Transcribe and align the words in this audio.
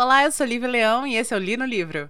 Olá, 0.00 0.22
eu 0.22 0.30
sou 0.30 0.46
Lívia 0.46 0.68
Leão 0.68 1.04
e 1.04 1.16
esse 1.16 1.34
é 1.34 1.36
o 1.36 1.40
Li 1.40 1.56
no 1.56 1.64
Livro. 1.64 2.08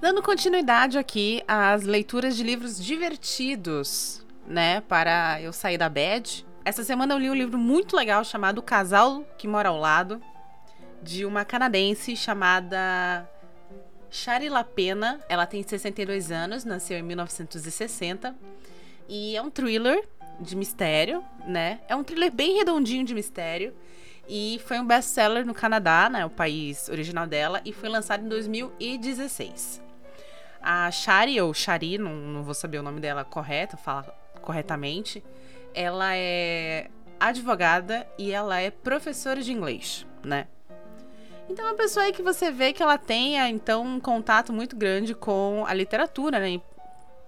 Dando 0.00 0.22
continuidade 0.22 0.96
aqui 0.96 1.42
às 1.48 1.82
leituras 1.82 2.36
de 2.36 2.44
livros 2.44 2.78
divertidos, 2.78 4.24
né, 4.46 4.82
para 4.82 5.42
eu 5.42 5.52
sair 5.52 5.76
da 5.76 5.88
bed. 5.88 6.46
Essa 6.64 6.84
semana 6.84 7.12
eu 7.12 7.18
li 7.18 7.28
um 7.28 7.34
livro 7.34 7.58
muito 7.58 7.96
legal 7.96 8.22
chamado 8.22 8.58
O 8.58 8.62
Casal 8.62 9.24
que 9.36 9.48
Mora 9.48 9.70
ao 9.70 9.76
Lado, 9.76 10.22
de 11.02 11.24
uma 11.24 11.44
canadense 11.44 12.16
chamada 12.16 13.28
Shari 14.08 14.48
Lapena. 14.48 15.18
Ela 15.28 15.44
tem 15.44 15.60
62 15.60 16.30
anos, 16.30 16.64
nasceu 16.64 16.96
em 16.96 17.02
1960 17.02 18.32
e 19.08 19.36
é 19.36 19.42
um 19.42 19.50
thriller 19.50 20.08
de 20.40 20.56
mistério, 20.56 21.24
né? 21.46 21.80
É 21.88 21.94
um 21.94 22.04
thriller 22.04 22.32
bem 22.32 22.56
redondinho 22.56 23.04
de 23.04 23.14
mistério. 23.14 23.74
E 24.28 24.60
foi 24.64 24.78
um 24.78 24.86
best-seller 24.86 25.44
no 25.44 25.54
Canadá, 25.54 26.08
né? 26.08 26.24
O 26.24 26.30
país 26.30 26.88
original 26.88 27.26
dela. 27.26 27.60
E 27.64 27.72
foi 27.72 27.88
lançado 27.88 28.24
em 28.24 28.28
2016. 28.28 29.82
A 30.62 30.90
Shari, 30.90 31.38
ou 31.40 31.52
Shari, 31.52 31.98
não, 31.98 32.12
não 32.14 32.42
vou 32.42 32.54
saber 32.54 32.78
o 32.78 32.82
nome 32.82 33.00
dela 33.00 33.22
correto, 33.22 33.76
fala 33.76 34.04
corretamente. 34.40 35.22
Ela 35.74 36.16
é 36.16 36.88
advogada 37.20 38.06
e 38.18 38.32
ela 38.32 38.58
é 38.60 38.70
professora 38.70 39.42
de 39.42 39.52
inglês, 39.52 40.06
né? 40.22 40.46
Então 41.48 41.66
é 41.66 41.70
uma 41.70 41.76
pessoa 41.76 42.06
aí 42.06 42.12
que 42.12 42.22
você 42.22 42.50
vê 42.50 42.72
que 42.72 42.82
ela 42.82 42.96
tenha, 42.96 43.48
então, 43.50 43.84
um 43.84 44.00
contato 44.00 44.52
muito 44.52 44.74
grande 44.74 45.14
com 45.14 45.64
a 45.66 45.74
literatura, 45.74 46.38
né? 46.38 46.60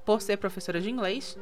Por 0.04 0.22
ser 0.22 0.38
professora 0.38 0.80
de 0.80 0.90
inglês. 0.90 1.36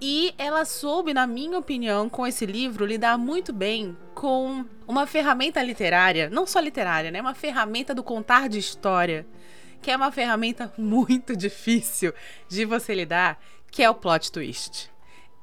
E 0.00 0.32
ela 0.38 0.64
soube, 0.64 1.12
na 1.12 1.26
minha 1.26 1.58
opinião, 1.58 2.08
com 2.08 2.24
esse 2.24 2.46
livro, 2.46 2.86
lidar 2.86 3.18
muito 3.18 3.52
bem 3.52 3.96
com 4.14 4.64
uma 4.86 5.06
ferramenta 5.06 5.60
literária, 5.60 6.30
não 6.30 6.46
só 6.46 6.60
literária, 6.60 7.10
né? 7.10 7.20
Uma 7.20 7.34
ferramenta 7.34 7.92
do 7.92 8.04
contar 8.04 8.48
de 8.48 8.58
história, 8.58 9.26
que 9.82 9.90
é 9.90 9.96
uma 9.96 10.12
ferramenta 10.12 10.72
muito 10.78 11.36
difícil 11.36 12.12
de 12.48 12.64
você 12.64 12.94
lidar, 12.94 13.40
que 13.72 13.82
é 13.82 13.90
o 13.90 13.94
plot 13.94 14.30
twist. 14.30 14.88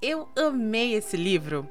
Eu 0.02 0.30
amei 0.38 0.94
esse 0.94 1.17
livro 1.17 1.69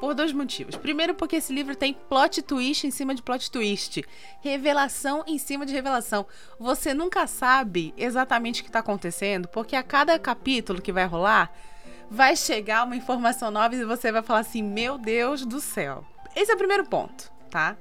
por 0.00 0.14
dois 0.14 0.32
motivos. 0.32 0.74
Primeiro, 0.74 1.14
porque 1.14 1.36
esse 1.36 1.52
livro 1.52 1.76
tem 1.76 1.92
plot 1.92 2.40
twist 2.42 2.86
em 2.86 2.90
cima 2.90 3.14
de 3.14 3.22
plot 3.22 3.50
twist, 3.50 4.02
revelação 4.40 5.22
em 5.26 5.38
cima 5.38 5.66
de 5.66 5.72
revelação. 5.74 6.26
Você 6.58 6.94
nunca 6.94 7.26
sabe 7.26 7.92
exatamente 7.96 8.60
o 8.60 8.64
que 8.64 8.70
está 8.70 8.78
acontecendo, 8.78 9.48
porque 9.48 9.76
a 9.76 9.82
cada 9.82 10.18
capítulo 10.18 10.80
que 10.80 10.92
vai 10.92 11.04
rolar 11.04 11.52
vai 12.12 12.36
chegar 12.36 12.84
uma 12.84 12.94
informação 12.94 13.50
nova 13.50 13.74
e 13.74 13.84
você 13.84 14.12
vai 14.12 14.22
falar 14.22 14.40
assim: 14.40 14.62
Meu 14.62 14.98
Deus 14.98 15.46
do 15.46 15.60
céu. 15.60 16.04
Esse 16.36 16.52
é 16.52 16.54
o 16.54 16.58
primeiro 16.58 16.84
ponto, 16.84 17.32
tá? 17.50 17.76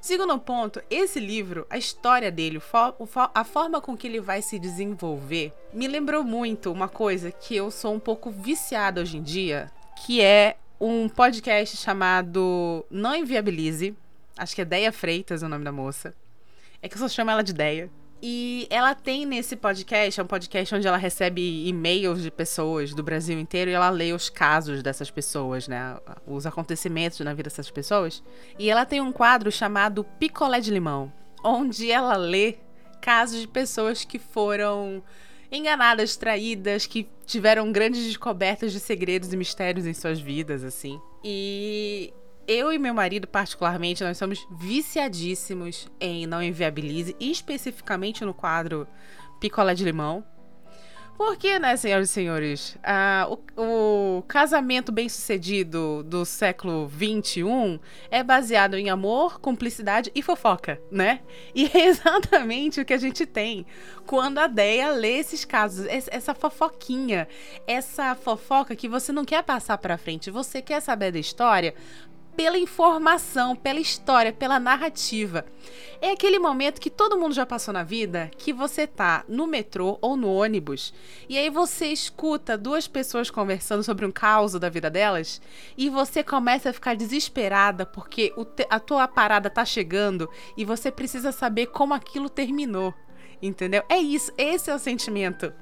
Segundo 0.00 0.38
ponto, 0.38 0.82
esse 0.90 1.18
livro, 1.18 1.66
a 1.70 1.78
história 1.78 2.30
dele, 2.30 2.60
a 3.34 3.44
forma 3.44 3.80
com 3.80 3.96
que 3.96 4.06
ele 4.06 4.20
vai 4.20 4.42
se 4.42 4.58
desenvolver, 4.58 5.52
me 5.72 5.88
lembrou 5.88 6.22
muito 6.22 6.70
uma 6.70 6.88
coisa 6.88 7.32
que 7.32 7.56
eu 7.56 7.70
sou 7.70 7.94
um 7.94 7.98
pouco 7.98 8.30
viciada 8.30 9.00
hoje 9.00 9.16
em 9.16 9.22
dia, 9.22 9.72
que 10.04 10.20
é 10.20 10.56
um 10.78 11.08
podcast 11.08 11.76
chamado 11.78 12.84
Não 12.90 13.16
Inviabilize. 13.16 13.96
Acho 14.36 14.54
que 14.54 14.60
é 14.60 14.64
Deia 14.64 14.92
Freitas 14.92 15.42
o 15.42 15.48
nome 15.48 15.64
da 15.64 15.72
moça. 15.72 16.14
É 16.82 16.88
que 16.88 16.96
eu 16.96 17.00
só 17.00 17.08
chamo 17.08 17.30
ela 17.30 17.42
de 17.42 17.54
Deia. 17.54 17.90
E 18.22 18.66
ela 18.70 18.94
tem 18.94 19.26
nesse 19.26 19.54
podcast, 19.54 20.18
é 20.18 20.22
um 20.22 20.26
podcast 20.26 20.74
onde 20.74 20.86
ela 20.86 20.96
recebe 20.96 21.66
e-mails 21.66 22.22
de 22.22 22.30
pessoas 22.30 22.94
do 22.94 23.02
Brasil 23.02 23.38
inteiro 23.38 23.70
e 23.70 23.74
ela 23.74 23.90
lê 23.90 24.12
os 24.12 24.30
casos 24.30 24.82
dessas 24.82 25.10
pessoas, 25.10 25.68
né? 25.68 25.98
Os 26.26 26.46
acontecimentos 26.46 27.20
na 27.20 27.34
vida 27.34 27.50
dessas 27.50 27.70
pessoas. 27.70 28.22
E 28.58 28.70
ela 28.70 28.86
tem 28.86 29.00
um 29.00 29.12
quadro 29.12 29.52
chamado 29.52 30.04
Picolé 30.18 30.60
de 30.60 30.70
Limão, 30.70 31.12
onde 31.44 31.90
ela 31.90 32.16
lê 32.16 32.56
casos 33.00 33.40
de 33.40 33.48
pessoas 33.48 34.04
que 34.04 34.18
foram 34.18 35.02
enganadas, 35.52 36.16
traídas, 36.16 36.86
que 36.86 37.08
tiveram 37.26 37.70
grandes 37.70 38.04
descobertas 38.04 38.72
de 38.72 38.80
segredos 38.80 39.32
e 39.32 39.36
mistérios 39.36 39.86
em 39.86 39.94
suas 39.94 40.18
vidas, 40.18 40.64
assim. 40.64 41.00
E 41.22 42.12
eu 42.46 42.72
e 42.72 42.78
meu 42.78 42.94
marido, 42.94 43.26
particularmente, 43.26 44.04
nós 44.04 44.18
somos 44.18 44.46
viciadíssimos 44.50 45.88
em 46.00 46.26
Não 46.26 46.42
Inviabilize, 46.42 47.16
especificamente 47.18 48.24
no 48.24 48.34
quadro 48.34 48.86
Picolé 49.40 49.74
de 49.74 49.84
Limão. 49.84 50.24
Porque, 51.16 51.60
né, 51.60 51.76
senhoras 51.76 52.10
e 52.10 52.12
senhores, 52.12 52.76
o, 53.28 53.62
o, 54.18 54.22
casamento 54.22 54.90
bem-sucedido 54.90 56.02
do 56.02 56.24
século 56.24 56.90
XXI 56.90 57.78
é 58.10 58.20
baseado 58.20 58.74
em 58.74 58.90
amor, 58.90 59.38
cumplicidade 59.38 60.10
e 60.12 60.20
fofoca, 60.20 60.80
né? 60.90 61.20
E 61.54 61.70
é 61.72 61.86
exatamente 61.86 62.80
o 62.80 62.84
que 62.84 62.92
a 62.92 62.98
gente 62.98 63.24
tem 63.24 63.64
quando 64.06 64.38
a 64.38 64.48
Deia 64.48 64.90
lê 64.90 65.18
esses 65.18 65.44
casos, 65.44 65.86
essa 65.88 66.34
fofoquinha, 66.34 67.28
essa 67.64 68.14
fofoca 68.16 68.74
que 68.74 68.88
você 68.88 69.12
não 69.12 69.24
quer 69.24 69.42
passar 69.44 69.78
para 69.78 69.96
frente, 69.96 70.32
você 70.32 70.60
quer 70.60 70.80
saber 70.80 71.12
da 71.12 71.18
história, 71.18 71.74
pela 72.36 72.58
informação, 72.58 73.54
pela 73.54 73.80
história, 73.80 74.32
pela 74.32 74.60
narrativa. 74.60 75.44
É 76.00 76.10
aquele 76.10 76.38
momento 76.38 76.80
que 76.80 76.90
todo 76.90 77.18
mundo 77.18 77.34
já 77.34 77.46
passou 77.46 77.72
na 77.72 77.82
vida, 77.82 78.30
que 78.36 78.52
você 78.52 78.86
tá 78.86 79.24
no 79.28 79.46
metrô 79.46 79.98
ou 80.00 80.16
no 80.16 80.32
ônibus, 80.32 80.92
e 81.28 81.38
aí 81.38 81.48
você 81.48 81.86
escuta 81.86 82.58
duas 82.58 82.86
pessoas 82.86 83.30
conversando 83.30 83.82
sobre 83.82 84.04
um 84.04 84.10
caos 84.10 84.52
da 84.52 84.68
vida 84.68 84.90
delas, 84.90 85.40
e 85.76 85.88
você 85.88 86.22
começa 86.22 86.70
a 86.70 86.72
ficar 86.72 86.94
desesperada 86.94 87.86
porque 87.86 88.32
a 88.68 88.78
tua 88.78 89.08
parada 89.08 89.48
tá 89.48 89.64
chegando 89.64 90.28
e 90.56 90.64
você 90.64 90.90
precisa 90.90 91.32
saber 91.32 91.66
como 91.66 91.94
aquilo 91.94 92.28
terminou. 92.28 92.92
Entendeu? 93.40 93.82
É 93.88 93.98
isso, 93.98 94.32
esse 94.38 94.70
é 94.70 94.74
o 94.74 94.78
sentimento 94.78 95.52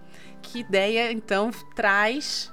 que 0.40 0.60
ideia 0.60 1.12
então 1.12 1.50
traz 1.74 2.52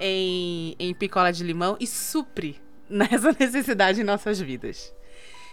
em, 0.00 0.74
em 0.78 0.94
Picola 0.94 1.32
de 1.32 1.44
Limão 1.44 1.76
e 1.78 1.86
supre 1.86 2.60
nessa 2.90 3.34
necessidade 3.38 4.00
em 4.00 4.04
nossas 4.04 4.40
vidas. 4.40 4.94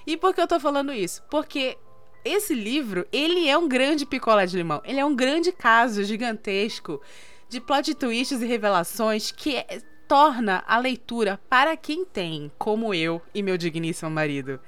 E 0.06 0.18
por 0.18 0.34
que 0.34 0.42
eu 0.42 0.48
tô 0.48 0.60
falando 0.60 0.94
isso? 0.94 1.24
Porque 1.30 1.78
esse 2.24 2.54
livro, 2.54 3.06
ele 3.12 3.50
é 3.50 3.58
um 3.58 3.68
grande 3.68 4.06
picolé 4.06 4.46
de 4.46 4.58
limão. 4.58 4.82
Ele 4.86 5.00
é 5.00 5.06
um 5.06 5.16
grande 5.16 5.52
caso 5.52 6.04
gigantesco 6.04 7.02
de 7.50 7.60
plot 7.60 7.94
twists 7.96 8.42
e 8.42 8.46
revelações 8.46 9.32
que 9.32 9.58
é, 9.58 9.82
torna 10.08 10.64
a 10.68 10.78
leitura 10.78 11.40
para 11.50 11.76
quem 11.78 12.06
tem, 12.06 12.52
como 12.58 12.94
eu 12.94 13.22
e 13.34 13.44
meu 13.44 13.58
digníssimo 13.58 14.10
marido, 14.10 14.60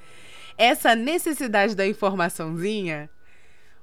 essa 0.58 0.96
necessidade 0.96 1.76
da 1.76 1.86
informaçãozinha 1.88 3.10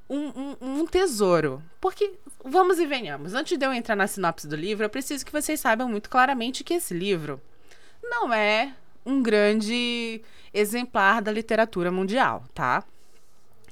um, 0.08 0.28
um, 0.28 0.56
um, 0.60 0.86
tesouro. 0.86 1.62
Porque, 1.80 2.14
vamos 2.44 2.78
e 2.78 2.86
venhamos, 2.86 3.34
antes 3.34 3.56
de 3.56 3.64
eu 3.64 3.72
entrar 3.72 3.96
na 3.96 4.06
sinopse 4.06 4.46
do 4.46 4.56
livro, 4.56 4.84
eu 4.84 4.90
preciso 4.90 5.24
que 5.24 5.32
vocês 5.32 5.58
saibam 5.58 5.88
muito 5.88 6.10
claramente 6.10 6.62
que 6.62 6.74
esse 6.74 6.94
livro 6.94 7.40
não 8.02 8.32
é 8.32 8.74
um 9.04 9.22
grande 9.22 10.20
exemplar 10.52 11.22
da 11.22 11.32
literatura 11.32 11.90
mundial, 11.90 12.44
tá? 12.54 12.84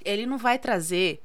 Ele 0.04 0.26
não 0.26 0.38
vai 0.38 0.58
trazer. 0.58 1.20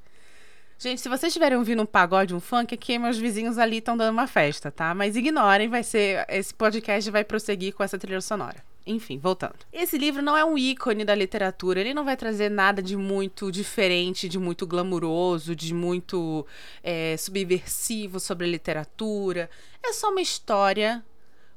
Gente, 0.77 0.99
se 0.99 1.07
vocês 1.07 1.29
estiverem 1.29 1.57
ouvindo 1.57 1.81
um 1.81 1.85
pagode, 1.85 2.35
um 2.35 2.39
funk, 2.39 2.75
aqui 2.75 2.99
meus 2.99 3.17
vizinhos 3.17 3.57
ali 3.57 3.77
estão 3.77 3.95
dando 3.95 4.11
uma 4.11 4.27
festa, 4.27 4.69
tá? 4.69 4.94
Mas 4.94 5.15
ignorem, 5.15 5.69
vai 5.69 5.83
ser. 5.83 6.25
Esse 6.27 6.53
podcast 6.53 7.09
vai 7.09 7.23
prosseguir 7.23 7.73
com 7.73 7.81
essa 7.81 7.97
trilha 7.97 8.19
sonora. 8.19 8.61
Enfim, 8.85 9.17
voltando. 9.17 9.55
Esse 9.73 9.97
livro 9.97 10.21
não 10.21 10.38
é 10.38 10.45
um 10.45 10.57
ícone 10.57 11.03
da 11.03 11.15
literatura, 11.15 11.79
ele 11.79 11.94
não 11.94 12.05
vai 12.05 12.15
trazer 12.15 12.49
nada 12.51 12.83
de 12.83 12.95
muito 12.95 13.51
diferente, 13.51 14.29
de 14.29 14.38
muito 14.38 14.67
glamuroso, 14.67 15.55
de 15.55 15.73
muito 15.73 16.45
é, 16.83 17.15
subversivo 17.17 18.19
sobre 18.19 18.45
a 18.45 18.49
literatura. 18.49 19.49
É 19.83 19.91
só 19.91 20.11
uma 20.11 20.21
história 20.21 21.03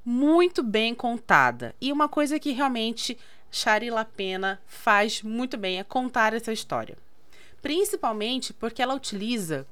muito 0.08 0.62
bem 0.62 0.94
contada. 0.94 1.74
E 1.78 1.92
uma 1.92 2.08
coisa 2.08 2.38
que 2.38 2.52
realmente 2.52 3.18
Shari 3.52 3.90
Lapena 3.90 4.58
faz 4.66 5.22
muito 5.22 5.58
bem 5.58 5.78
é 5.78 5.84
contar 5.84 6.32
essa 6.32 6.50
história. 6.50 6.96
Principalmente 7.60 8.54
porque 8.54 8.80
ela 8.80 8.94
utiliza 8.94 9.66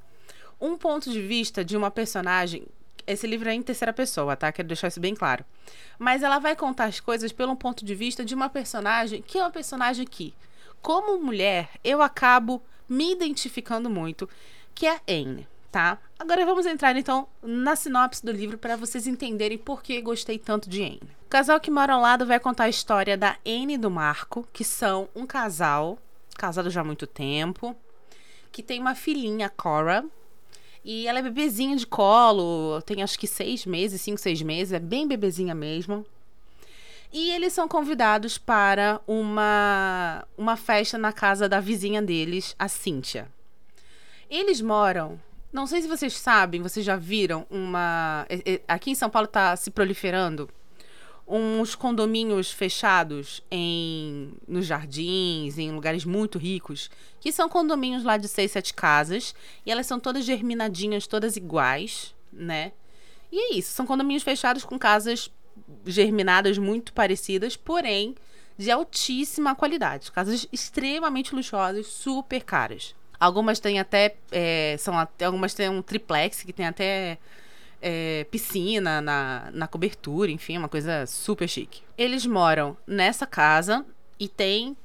um 0.60 0.76
ponto 0.76 1.10
de 1.10 1.22
vista 1.22 1.64
de 1.64 1.74
uma 1.74 1.90
personagem. 1.90 2.66
Esse 3.06 3.26
livro 3.26 3.48
é 3.48 3.54
em 3.54 3.62
terceira 3.62 3.94
pessoa, 3.94 4.36
tá? 4.36 4.52
Quero 4.52 4.68
deixar 4.68 4.88
isso 4.88 5.00
bem 5.00 5.14
claro. 5.14 5.42
Mas 5.98 6.22
ela 6.22 6.38
vai 6.38 6.54
contar 6.54 6.84
as 6.84 7.00
coisas 7.00 7.32
pelo 7.32 7.56
ponto 7.56 7.82
de 7.82 7.94
vista 7.94 8.22
de 8.22 8.34
uma 8.34 8.50
personagem 8.50 9.22
que 9.22 9.38
é 9.38 9.40
uma 9.40 9.50
personagem 9.50 10.04
que, 10.04 10.34
como 10.82 11.18
mulher, 11.18 11.70
eu 11.82 12.02
acabo 12.02 12.62
me 12.86 13.10
identificando 13.10 13.88
muito, 13.88 14.28
que 14.74 14.84
é 14.84 14.96
a 14.96 15.00
Anne 15.08 15.48
tá? 15.70 15.98
Agora 16.18 16.46
vamos 16.46 16.66
entrar 16.66 16.96
então 16.96 17.26
na 17.42 17.76
sinopse 17.76 18.24
do 18.24 18.32
livro 18.32 18.58
para 18.58 18.76
vocês 18.76 19.06
entenderem 19.06 19.58
por 19.58 19.82
que 19.82 20.00
gostei 20.00 20.38
tanto 20.38 20.68
de 20.68 20.82
Anne. 20.82 21.02
O 21.26 21.28
casal 21.28 21.60
que 21.60 21.70
mora 21.70 21.94
ao 21.94 22.00
lado 22.00 22.24
vai 22.24 22.40
contar 22.40 22.64
a 22.64 22.68
história 22.68 23.16
da 23.16 23.36
Anne 23.46 23.74
e 23.74 23.78
do 23.78 23.90
Marco, 23.90 24.46
que 24.52 24.64
são 24.64 25.08
um 25.14 25.26
casal, 25.26 25.98
casado 26.36 26.70
já 26.70 26.80
há 26.80 26.84
muito 26.84 27.06
tempo, 27.06 27.76
que 28.50 28.62
tem 28.62 28.80
uma 28.80 28.94
filhinha, 28.94 29.50
Cora, 29.50 30.04
e 30.84 31.08
ela 31.08 31.18
é 31.18 31.22
bebezinha 31.22 31.76
de 31.76 31.84
colo, 31.84 32.80
tem 32.82 33.02
acho 33.02 33.18
que 33.18 33.26
seis 33.26 33.66
meses, 33.66 34.00
cinco, 34.00 34.20
seis 34.20 34.40
meses, 34.40 34.72
é 34.72 34.78
bem 34.78 35.06
bebezinha 35.06 35.52
mesmo. 35.52 36.06
E 37.12 37.32
eles 37.32 37.52
são 37.52 37.66
convidados 37.66 38.38
para 38.38 39.00
uma, 39.06 40.24
uma 40.38 40.56
festa 40.56 40.96
na 40.96 41.12
casa 41.12 41.48
da 41.48 41.58
vizinha 41.58 42.00
deles, 42.00 42.54
a 42.56 42.68
Cíntia. 42.68 43.28
Eles 44.30 44.60
moram. 44.60 45.20
Não 45.56 45.66
sei 45.66 45.80
se 45.80 45.88
vocês 45.88 46.12
sabem, 46.12 46.60
vocês 46.60 46.84
já 46.84 46.96
viram 46.96 47.46
uma. 47.48 48.26
Aqui 48.68 48.90
em 48.90 48.94
São 48.94 49.08
Paulo 49.08 49.24
está 49.24 49.56
se 49.56 49.70
proliferando 49.70 50.50
uns 51.26 51.74
condomínios 51.74 52.52
fechados 52.52 53.42
em 53.50 54.34
nos 54.46 54.66
jardins, 54.66 55.56
em 55.56 55.72
lugares 55.72 56.04
muito 56.04 56.36
ricos, 56.36 56.90
que 57.18 57.32
são 57.32 57.48
condomínios 57.48 58.04
lá 58.04 58.18
de 58.18 58.28
seis, 58.28 58.50
sete 58.50 58.74
casas, 58.74 59.34
e 59.64 59.70
elas 59.70 59.86
são 59.86 59.98
todas 59.98 60.26
germinadinhas, 60.26 61.06
todas 61.06 61.38
iguais, 61.38 62.14
né? 62.30 62.72
E 63.32 63.38
é 63.38 63.54
isso, 63.54 63.72
são 63.72 63.86
condomínios 63.86 64.22
fechados 64.22 64.62
com 64.62 64.78
casas 64.78 65.32
germinadas 65.86 66.58
muito 66.58 66.92
parecidas, 66.92 67.56
porém 67.56 68.14
de 68.58 68.70
altíssima 68.70 69.54
qualidade, 69.54 70.12
casas 70.12 70.46
extremamente 70.52 71.34
luxuosas, 71.34 71.86
super 71.86 72.44
caras. 72.44 72.94
Algumas 73.18 73.58
têm 73.58 73.78
até 73.78 74.16
é, 74.30 74.76
são 74.78 74.98
até, 74.98 75.24
algumas 75.24 75.54
têm 75.54 75.68
um 75.68 75.82
triplex 75.82 76.42
que 76.42 76.52
tem 76.52 76.66
até 76.66 77.18
é, 77.80 78.26
piscina 78.30 79.00
na, 79.00 79.50
na 79.52 79.66
cobertura, 79.66 80.30
enfim, 80.30 80.58
uma 80.58 80.68
coisa 80.68 81.06
super 81.06 81.48
chique. 81.48 81.82
Eles 81.96 82.26
moram 82.26 82.76
nessa 82.86 83.26
casa 83.26 83.84
e 84.18 84.28
tem 84.28 84.76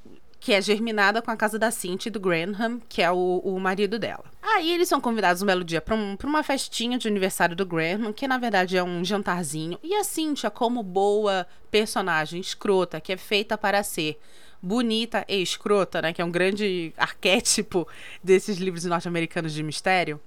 que 0.42 0.52
é 0.52 0.60
germinada 0.60 1.22
com 1.22 1.30
a 1.30 1.36
casa 1.36 1.56
da 1.56 1.70
Cindy 1.70 2.10
do 2.10 2.18
Graham, 2.18 2.80
que 2.88 3.00
é 3.00 3.08
o, 3.12 3.40
o 3.44 3.60
marido 3.60 3.96
dela. 3.96 4.24
Aí 4.42 4.72
eles 4.72 4.88
são 4.88 5.00
convidados 5.00 5.40
um 5.40 5.46
belo 5.46 5.62
dia 5.62 5.80
para 5.80 5.94
um, 5.94 6.16
uma 6.24 6.42
festinha 6.42 6.98
de 6.98 7.06
aniversário 7.06 7.54
do 7.54 7.64
Graham, 7.64 8.12
que 8.12 8.26
na 8.26 8.38
verdade 8.38 8.76
é 8.76 8.82
um 8.82 9.04
jantarzinho. 9.04 9.78
E 9.84 9.94
a 9.94 10.02
Cynthia, 10.02 10.50
como 10.50 10.82
boa 10.82 11.46
personagem 11.70 12.40
escrota, 12.40 13.00
que 13.00 13.12
é 13.12 13.16
feita 13.16 13.56
para 13.56 13.84
ser 13.84 14.18
bonita 14.62 15.24
e 15.28 15.42
escrota, 15.42 16.00
né, 16.00 16.12
que 16.12 16.22
é 16.22 16.24
um 16.24 16.30
grande 16.30 16.94
arquétipo 16.96 17.86
desses 18.22 18.58
livros 18.58 18.84
norte-americanos 18.84 19.52
de 19.52 19.62
mistério, 19.62 20.20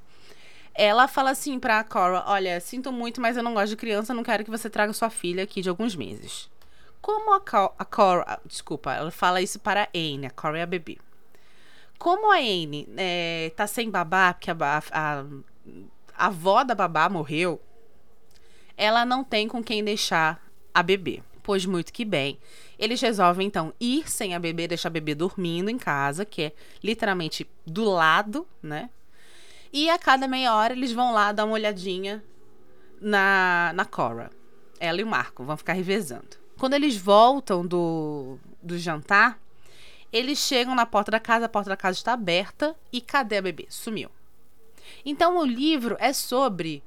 ela 0.76 1.08
fala 1.08 1.32
assim 1.32 1.58
pra 1.58 1.84
Cora: 1.86 2.24
Olha, 2.28 2.60
sinto 2.60 2.92
muito, 2.92 3.22
mas 3.22 3.38
eu 3.38 3.44
não 3.44 3.54
gosto 3.54 3.70
de 3.70 3.78
criança, 3.78 4.14
não 4.14 4.24
quero 4.24 4.44
que 4.44 4.52
você 4.52 4.70
traga 4.70 4.92
sua 4.92 5.10
filha 5.10 5.44
aqui 5.44 5.62
de 5.62 5.70
alguns 5.70 5.96
meses. 5.96 6.50
Como 7.02 7.34
a, 7.34 7.42
a 7.80 7.86
Cora. 7.86 8.40
Desculpa, 8.46 8.94
ela 8.94 9.10
fala 9.10 9.42
isso 9.42 9.58
para 9.58 9.88
Anne, 9.96 10.26
a 10.26 10.32
Cora 10.32 10.60
é 10.60 10.64
a 10.64 10.66
bebê. 10.66 10.98
Como 11.98 12.30
a 12.30 12.38
Anne 12.38 12.90
é, 12.98 13.54
tá 13.56 13.66
sem 13.66 13.90
babá, 13.90 14.34
porque 14.34 14.52
a, 14.52 14.56
a, 14.92 15.24
a 16.18 16.26
avó 16.26 16.64
da 16.66 16.76
babá 16.76 17.08
morreu, 17.08 17.62
ela 18.76 19.06
não 19.06 19.24
tem 19.24 19.48
com 19.48 19.64
quem 19.64 19.82
deixar 19.82 20.46
a 20.74 20.84
bebê. 20.84 21.24
Pois 21.42 21.66
muito 21.66 21.94
que 21.94 22.04
bem. 22.04 22.38
Eles 22.78 23.00
resolvem 23.02 23.48
então 23.48 23.74
ir 23.80 24.10
sem 24.10 24.36
a 24.36 24.40
bebê, 24.40 24.68
deixar 24.68 24.90
a 24.90 24.92
bebê 24.92 25.16
dormindo 25.16 25.70
em 25.70 25.78
casa, 25.78 26.26
que 26.26 26.44
é 26.44 26.52
literalmente 26.84 27.48
do 27.66 27.86
lado, 27.86 28.48
né? 28.62 28.90
E 29.72 29.90
a 29.90 29.98
cada 29.98 30.28
meia 30.28 30.56
hora 30.56 30.74
eles 30.74 30.92
vão 30.92 31.14
lá 31.14 31.32
dar 31.32 31.46
uma 31.46 31.54
olhadinha 31.54 32.24
na, 33.02 33.72
na 33.76 33.86
Cora. 33.86 34.32
Ela 34.80 35.02
e 35.02 35.04
o 35.04 35.08
Marco 35.08 35.44
vão 35.44 35.58
ficar 35.58 35.74
revezando. 35.74 36.38
Quando 36.58 36.74
eles 36.74 36.98
voltam 36.98 37.66
do, 37.66 38.38
do 38.62 38.78
jantar, 38.78 39.40
eles 40.12 40.40
chegam 40.40 40.76
na 40.76 40.86
porta 40.86 41.12
da 41.12 41.20
casa, 41.20 41.46
a 41.46 41.50
porta 41.50 41.70
da 41.70 41.78
casa 41.78 41.98
está 41.98 42.14
aberta 42.14 42.76
e 42.92 43.02
cadê 43.02 43.38
a 43.38 43.42
bebê? 43.42 43.66
Sumiu. 43.70 44.10
Então 45.06 45.38
o 45.38 45.46
livro 45.46 45.98
é 46.00 46.14
sobre 46.14 46.82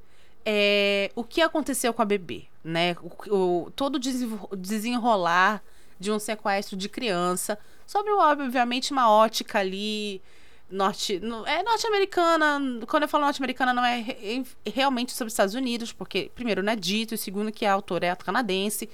é, 0.45 1.11
o 1.15 1.23
que 1.23 1.43
aconteceu 1.43 1.93
com 1.93 2.01
a 2.01 2.07
bebê, 2.07 2.45
né? 2.65 2.97
O, 3.03 3.65
o, 3.65 3.71
todo 3.71 3.97
o 3.97 4.57
desenrolar 4.57 5.63
de 5.99 6.11
um 6.11 6.19
sequestro 6.19 6.77
de 6.77 6.89
criança, 6.89 7.59
sobre, 7.87 8.13
obviamente, 8.13 8.93
uma 8.93 9.11
ótica 9.11 9.59
ali 9.59 10.23
norte. 10.71 11.21
É 11.47 11.63
norte-americana. 11.63 12.61
Quando 12.87 13.05
eu 13.05 13.09
falo 13.09 13.25
norte-americana, 13.25 13.73
não 13.73 13.85
é 13.85 14.05
realmente 14.67 15.13
sobre 15.13 15.29
os 15.29 15.33
Estados 15.33 15.55
Unidos, 15.55 15.93
porque, 15.93 16.31
primeiro, 16.35 16.63
não 16.63 16.73
é 16.73 16.77
dito, 16.77 17.15
e 17.15 17.19
segundo, 17.19 17.51
que 17.51 17.65
a 17.65 17.73
autora 17.73 18.07
é 18.07 18.17
canadense. 18.17 18.89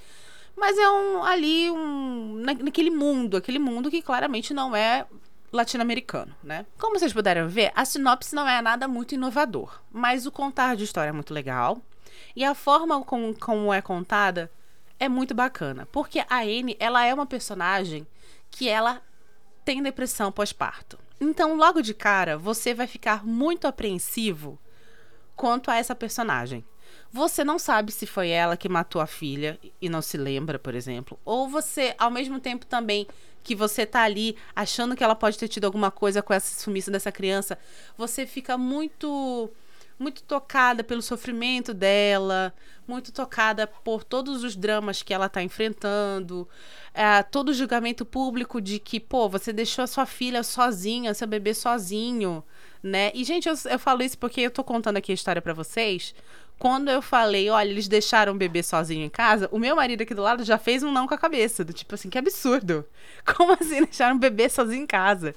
Mas 0.57 0.79
é 0.79 0.89
um 0.89 1.25
ali, 1.25 1.71
um. 1.71 2.43
naquele 2.63 2.91
mundo, 2.91 3.37
aquele 3.37 3.59
mundo 3.59 3.91
que 3.91 4.01
claramente 4.01 4.55
não 4.55 4.75
é 4.75 5.05
latino-americano, 5.53 6.35
né? 6.43 6.65
Como 6.79 6.99
vocês 6.99 7.13
puderam 7.13 7.49
ver, 7.49 7.73
a 7.75 7.85
sinopse 7.85 8.35
não 8.35 8.47
é 8.49 8.61
nada 8.61 8.87
muito 8.87 9.15
inovador, 9.15 9.81
mas 9.93 10.27
o 10.27 10.33
contar 10.33 10.77
de 10.77 10.85
história 10.85 11.11
é 11.11 11.13
muito 11.13 11.35
legal. 11.35 11.81
E 12.37 12.45
a 12.45 12.55
forma 12.55 13.03
como, 13.03 13.35
como 13.39 13.73
é 13.73 13.81
contada 13.81 14.51
é 14.99 15.09
muito 15.09 15.35
bacana. 15.35 15.87
Porque 15.87 16.21
a 16.29 16.41
Anne, 16.41 16.77
ela 16.79 17.05
é 17.05 17.13
uma 17.13 17.27
personagem 17.27 18.07
que 18.51 18.69
ela 18.69 19.03
tem 19.65 19.83
depressão 19.83 20.31
pós-parto. 20.31 20.99
Então, 21.21 21.57
logo 21.57 21.81
de 21.81 21.95
cara, 21.95 22.37
você 22.37 22.75
vai 22.75 22.87
ficar 22.87 23.25
muito 23.25 23.67
apreensivo 23.67 24.59
quanto 25.35 25.71
a 25.71 25.77
essa 25.77 25.95
personagem. 25.95 26.65
Você 27.13 27.45
não 27.45 27.59
sabe 27.59 27.93
se 27.93 28.07
foi 28.07 28.29
ela 28.29 28.57
que 28.57 28.69
matou 28.69 29.01
a 29.01 29.07
filha 29.07 29.59
e 29.81 29.89
não 29.89 30.03
se 30.03 30.17
lembra, 30.17 30.59
por 30.59 30.75
exemplo. 30.75 31.19
Ou 31.25 31.49
você, 31.49 31.95
ao 31.99 32.11
mesmo 32.11 32.41
tempo 32.41 32.67
também 32.67 33.07
que 33.43 33.55
você 33.55 33.85
tá 33.87 34.03
ali 34.03 34.37
achando 34.57 34.97
que 34.97 35.05
ela 35.05 35.15
pode 35.15 35.39
ter 35.39 35.49
tido 35.49 35.65
alguma 35.65 35.91
coisa 35.91 36.23
com 36.23 36.33
essa 36.33 36.61
sumiço 36.61 36.91
dessa 36.91 37.13
criança, 37.13 37.59
você 37.97 38.27
fica 38.27 38.57
muito 38.57 39.51
muito 39.99 40.23
tocada 40.23 40.83
pelo 40.83 41.03
sofrimento 41.03 41.73
dela, 41.73 42.53
muito 42.87 43.13
tocada 43.13 43.67
por 43.67 44.05
todos 44.05 44.43
os 44.45 44.57
dramas 44.57 45.03
que 45.03 45.15
ela 45.15 45.27
está 45.27 45.43
enfrentando, 45.43 46.49
é, 46.93 47.23
todo 47.23 47.51
o 47.51 47.55
julgamento 47.55 48.05
público 48.05 48.61
de 48.61 48.79
que, 48.79 48.99
pô, 49.01 49.29
você 49.29 49.53
deixou 49.53 49.85
a 49.85 49.87
sua 49.87 50.07
filha 50.07 50.43
sozinha, 50.43 51.15
seu 51.15 51.27
bebê 51.27 51.55
sozinho, 51.55 52.45
né? 52.83 53.11
E, 53.15 53.25
gente, 53.25 53.49
eu, 53.49 53.55
eu 53.71 53.79
falo 53.79 54.03
isso 54.03 54.19
porque 54.19 54.41
eu 54.43 54.51
tô 54.51 54.63
contando 54.63 54.97
aqui 54.97 55.13
a 55.13 55.15
história 55.15 55.41
para 55.41 55.55
vocês. 55.55 56.15
Quando 56.59 56.89
eu 56.89 57.03
falei, 57.03 57.51
olha, 57.51 57.69
eles 57.69 57.89
deixaram 57.89 58.33
o 58.33 58.37
bebê 58.37 58.63
sozinho 58.63 59.05
em 59.05 59.09
casa, 59.09 59.49
o 59.51 59.59
meu 59.59 59.75
marido 59.75 60.03
aqui 60.03 60.15
do 60.15 60.23
lado 60.23 60.45
já 60.45 60.57
fez 60.57 60.83
um 60.83 60.93
não 60.93 61.07
com 61.07 61.15
a 61.15 61.19
cabeça, 61.19 61.65
do 61.65 61.73
tipo 61.73 61.95
assim, 61.95 62.09
que 62.09 62.19
absurdo. 62.19 62.85
Como 63.37 63.53
assim 63.53 63.83
deixaram 63.83 64.17
o 64.17 64.21
bebê 64.21 64.49
sozinho 64.49 64.83
em 64.83 64.87
casa? 64.87 65.35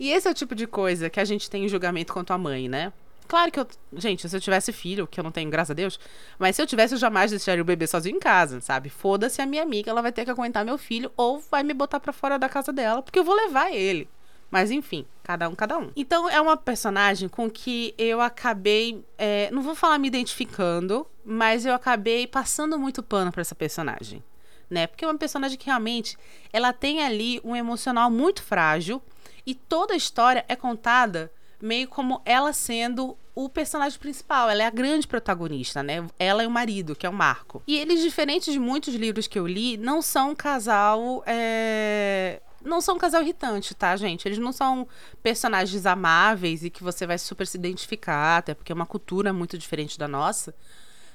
E 0.00 0.10
esse 0.10 0.28
é 0.28 0.30
o 0.30 0.34
tipo 0.34 0.54
de 0.54 0.66
coisa 0.66 1.10
que 1.10 1.20
a 1.20 1.24
gente 1.24 1.50
tem 1.50 1.64
em 1.64 1.68
julgamento 1.68 2.12
quanto 2.12 2.32
à 2.32 2.38
mãe, 2.38 2.68
né? 2.68 2.92
Claro 3.28 3.52
que 3.52 3.60
eu. 3.60 3.68
Gente, 3.92 4.26
se 4.26 4.34
eu 4.34 4.40
tivesse 4.40 4.72
filho, 4.72 5.06
que 5.06 5.20
eu 5.20 5.24
não 5.24 5.30
tenho, 5.30 5.50
graças 5.50 5.72
a 5.72 5.74
Deus, 5.74 6.00
mas 6.38 6.56
se 6.56 6.62
eu 6.62 6.66
tivesse, 6.66 6.94
eu 6.94 6.98
jamais 6.98 7.30
deixaria 7.30 7.62
o 7.62 7.64
bebê 7.64 7.86
sozinho 7.86 8.16
em 8.16 8.18
casa, 8.18 8.60
sabe? 8.62 8.88
Foda-se 8.88 9.42
a 9.42 9.46
minha 9.46 9.62
amiga, 9.62 9.90
ela 9.90 10.00
vai 10.00 10.10
ter 10.10 10.24
que 10.24 10.30
aguentar 10.30 10.64
meu 10.64 10.78
filho 10.78 11.12
ou 11.14 11.38
vai 11.38 11.62
me 11.62 11.74
botar 11.74 12.00
para 12.00 12.12
fora 12.12 12.38
da 12.38 12.48
casa 12.48 12.72
dela, 12.72 13.02
porque 13.02 13.18
eu 13.18 13.24
vou 13.24 13.34
levar 13.34 13.70
ele. 13.70 14.08
Mas 14.50 14.70
enfim, 14.70 15.04
cada 15.22 15.46
um, 15.46 15.54
cada 15.54 15.78
um. 15.78 15.90
Então 15.94 16.26
é 16.28 16.40
uma 16.40 16.56
personagem 16.56 17.28
com 17.28 17.50
que 17.50 17.94
eu 17.98 18.18
acabei. 18.18 19.04
É, 19.18 19.50
não 19.50 19.60
vou 19.60 19.74
falar 19.74 19.98
me 19.98 20.08
identificando, 20.08 21.06
mas 21.22 21.66
eu 21.66 21.74
acabei 21.74 22.26
passando 22.26 22.78
muito 22.78 23.02
pano 23.02 23.30
para 23.30 23.42
essa 23.42 23.54
personagem. 23.54 24.24
Né? 24.70 24.86
Porque 24.86 25.04
é 25.04 25.08
uma 25.08 25.18
personagem 25.18 25.58
que 25.58 25.66
realmente 25.66 26.16
ela 26.50 26.72
tem 26.72 27.04
ali 27.04 27.40
um 27.44 27.54
emocional 27.54 28.10
muito 28.10 28.42
frágil 28.42 29.02
e 29.46 29.54
toda 29.54 29.92
a 29.92 29.96
história 29.96 30.44
é 30.48 30.56
contada 30.56 31.30
meio 31.60 31.88
como 31.88 32.22
ela 32.24 32.52
sendo 32.52 33.16
o 33.34 33.48
personagem 33.48 33.98
principal, 33.98 34.50
ela 34.50 34.64
é 34.64 34.66
a 34.66 34.70
grande 34.70 35.06
protagonista, 35.06 35.80
né? 35.80 36.04
Ela 36.18 36.42
e 36.42 36.46
o 36.46 36.50
marido, 36.50 36.96
que 36.96 37.06
é 37.06 37.08
o 37.08 37.12
Marco. 37.12 37.62
E 37.68 37.78
eles, 37.78 38.00
diferentes 38.02 38.52
de 38.52 38.58
muitos 38.58 38.94
livros 38.94 39.28
que 39.28 39.38
eu 39.38 39.46
li, 39.46 39.76
não 39.76 40.02
são 40.02 40.30
um 40.30 40.34
casal. 40.34 41.22
É... 41.24 42.42
Não 42.64 42.80
são 42.80 42.96
um 42.96 42.98
casal 42.98 43.22
irritante, 43.22 43.76
tá, 43.76 43.94
gente? 43.94 44.26
Eles 44.26 44.38
não 44.38 44.50
são 44.50 44.88
personagens 45.22 45.86
amáveis 45.86 46.64
e 46.64 46.70
que 46.70 46.82
você 46.82 47.06
vai 47.06 47.16
super 47.16 47.46
se 47.46 47.56
identificar, 47.56 48.38
até 48.38 48.54
porque 48.54 48.72
é 48.72 48.74
uma 48.74 48.84
cultura 48.84 49.32
muito 49.32 49.56
diferente 49.56 49.96
da 49.96 50.08
nossa. 50.08 50.52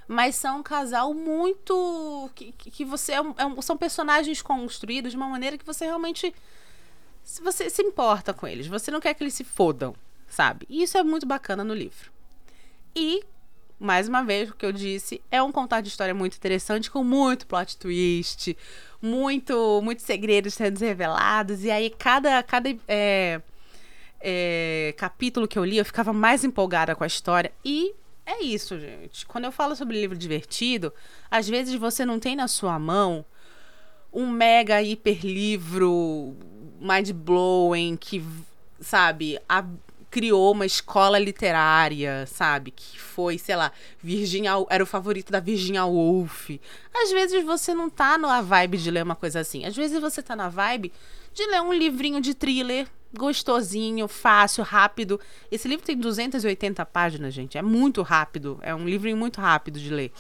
Mas 0.08 0.36
são 0.36 0.60
um 0.60 0.64
casal 0.64 1.14
muito. 1.14 2.30
que, 2.34 2.54
que 2.54 2.86
você. 2.86 3.12
É 3.12 3.18
é 3.18 3.46
um, 3.46 3.62
são 3.62 3.76
personagens 3.76 4.42
construídos 4.42 5.12
de 5.12 5.18
uma 5.18 5.28
maneira 5.28 5.58
que 5.58 5.66
você 5.66 5.84
realmente. 5.84 6.34
Você 7.42 7.70
se 7.70 7.82
importa 7.82 8.34
com 8.34 8.48
eles, 8.48 8.68
você 8.68 8.92
não 8.92 9.02
quer 9.02 9.14
que 9.14 9.24
eles 9.24 9.34
se 9.34 9.44
fodam 9.44 9.94
sabe? 10.34 10.66
E 10.68 10.82
isso 10.82 10.98
é 10.98 11.04
muito 11.04 11.26
bacana 11.26 11.64
no 11.64 11.74
livro. 11.74 12.12
E, 12.96 13.24
mais 13.80 14.08
uma 14.08 14.24
vez, 14.24 14.50
o 14.50 14.56
que 14.56 14.66
eu 14.66 14.72
disse, 14.72 15.22
é 15.30 15.42
um 15.42 15.52
contar 15.52 15.82
de 15.82 15.90
história 15.90 16.14
muito 16.14 16.36
interessante, 16.36 16.90
com 16.90 17.04
muito 17.04 17.46
plot 17.46 17.78
twist, 17.78 18.58
muito, 19.02 19.80
muitos 19.84 20.06
segredos 20.06 20.56
sendo 20.56 20.80
revelados. 20.80 21.64
E 21.64 21.70
aí, 21.70 21.90
cada, 21.92 22.42
cada 22.42 22.76
é, 22.88 23.42
é, 24.20 24.94
capítulo 24.98 25.48
que 25.48 25.60
eu 25.60 25.64
li, 25.64 25.78
eu 25.78 25.86
ficava 25.86 26.12
mais 26.12 26.44
empolgada 26.44 26.96
com 26.96 27.04
a 27.04 27.08
história. 27.08 27.52
E 27.64 27.94
é 28.26 28.44
isso, 28.44 28.80
gente. 28.80 29.28
Quando 29.28 29.46
eu 29.46 29.52
falo 29.52 29.76
sobre 29.76 30.00
livro 30.00 30.18
divertido, 30.18 30.92
às 31.30 31.48
vezes 31.48 31.76
você 31.76 32.06
não 32.06 32.20
tem 32.20 32.36
na 32.36 32.48
sua 32.48 32.80
mão 32.80 33.24
um 34.12 34.28
mega 34.30 34.82
hiper 34.82 35.26
livro 35.26 36.36
mind 36.80 37.12
blowing 37.12 37.98
que, 37.98 38.24
sabe, 38.80 39.40
a, 39.48 39.66
criou 40.14 40.52
uma 40.52 40.64
escola 40.64 41.18
literária, 41.18 42.28
sabe? 42.28 42.70
Que 42.70 43.00
foi, 43.00 43.40
sei 43.40 43.56
lá, 43.56 43.72
Virginia 44.00 44.52
era 44.70 44.84
o 44.84 44.86
favorito 44.86 45.32
da 45.32 45.40
Virginia 45.40 45.86
Woolf. 45.86 46.52
Às 46.94 47.10
vezes 47.10 47.44
você 47.44 47.74
não 47.74 47.90
tá 47.90 48.16
na 48.16 48.40
vibe 48.40 48.78
de 48.78 48.92
ler 48.92 49.04
uma 49.04 49.16
coisa 49.16 49.40
assim. 49.40 49.66
Às 49.66 49.76
vezes 49.76 50.00
você 50.00 50.22
tá 50.22 50.36
na 50.36 50.50
vibe 50.50 50.94
de 51.34 51.44
ler 51.48 51.64
um 51.64 51.74
livrinho 51.74 52.22
de 52.22 52.36
thriller 52.36 52.88
gostosinho, 53.18 54.08
fácil, 54.08 54.64
rápido. 54.64 55.20
Esse 55.52 55.68
livro 55.68 55.84
tem 55.84 55.98
280 55.98 56.86
páginas, 56.86 57.34
gente. 57.34 57.58
É 57.58 57.64
muito 57.64 58.04
rápido. 58.04 58.60
É 58.62 58.76
um 58.76 58.86
livrinho 58.86 59.18
muito 59.18 59.42
rápido 59.42 59.80
de 59.80 59.90
ler. 59.90 60.12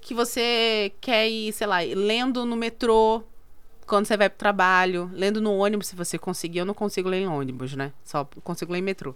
Que 0.00 0.14
você 0.14 0.90
quer 0.98 1.28
ir, 1.28 1.52
sei 1.52 1.66
lá, 1.66 1.80
lendo 1.80 2.46
no 2.46 2.56
metrô, 2.56 3.22
quando 3.86 4.06
você 4.06 4.16
vai 4.16 4.28
pro 4.28 4.38
trabalho, 4.38 5.10
lendo 5.12 5.40
no 5.40 5.56
ônibus, 5.56 5.88
se 5.88 5.96
você 5.96 6.18
conseguir. 6.18 6.58
Eu 6.58 6.64
não 6.64 6.74
consigo 6.74 7.08
ler 7.08 7.22
em 7.22 7.26
ônibus, 7.26 7.74
né? 7.74 7.92
Só 8.04 8.24
consigo 8.42 8.72
ler 8.72 8.78
em 8.78 8.82
metrô. 8.82 9.14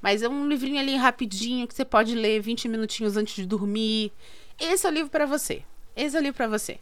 Mas 0.00 0.22
é 0.22 0.28
um 0.28 0.48
livrinho 0.48 0.80
ali 0.80 0.96
rapidinho 0.96 1.66
que 1.66 1.74
você 1.74 1.84
pode 1.84 2.14
ler 2.14 2.40
20 2.40 2.68
minutinhos 2.68 3.16
antes 3.16 3.36
de 3.36 3.46
dormir. 3.46 4.12
Esse 4.58 4.86
é 4.86 4.90
o 4.90 4.92
livro 4.92 5.10
para 5.10 5.26
você. 5.26 5.62
Esse 5.94 6.16
é 6.16 6.20
o 6.20 6.22
livro 6.22 6.36
para 6.36 6.48
você. 6.48 6.78